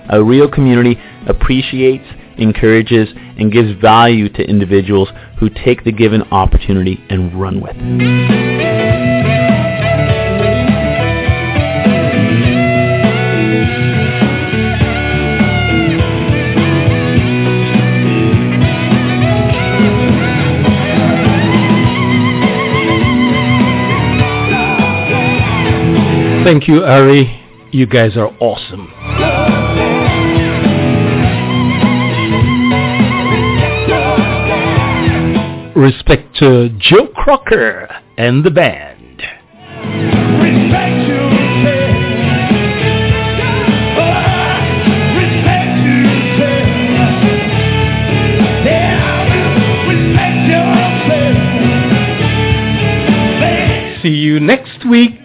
A 0.10 0.24
real 0.24 0.48
community 0.48 1.02
appreciates, 1.28 2.06
encourages, 2.38 3.10
and 3.40 3.52
gives 3.52 3.72
value 3.82 4.30
to 4.30 4.48
individuals 4.48 5.10
who 5.40 5.50
take 5.50 5.84
the 5.84 5.92
given 5.92 6.22
opportunity 6.32 7.04
and 7.10 7.34
run 7.42 7.62
with 7.62 7.76
it. 7.76 8.75
Thank 26.66 26.80
you, 26.80 26.84
Ari. 26.84 27.30
You 27.74 27.86
guys 27.86 28.18
are 28.18 28.36
awesome. 28.40 28.88
Respect 35.80 36.36
to 36.38 36.70
Joe 36.80 37.10
Cocker 37.24 37.88
and 38.18 38.44
the 38.44 38.50
band. 38.50 39.22
Respect 40.42 41.08
yourself. 41.08 41.94
Respect 45.22 45.78
yourself. 45.86 46.66
Yeah, 48.66 49.86
respect 49.86 50.50
yourself. 53.94 54.02
See 54.02 54.10
you 54.10 54.40
next 54.40 54.84
week. 54.90 55.25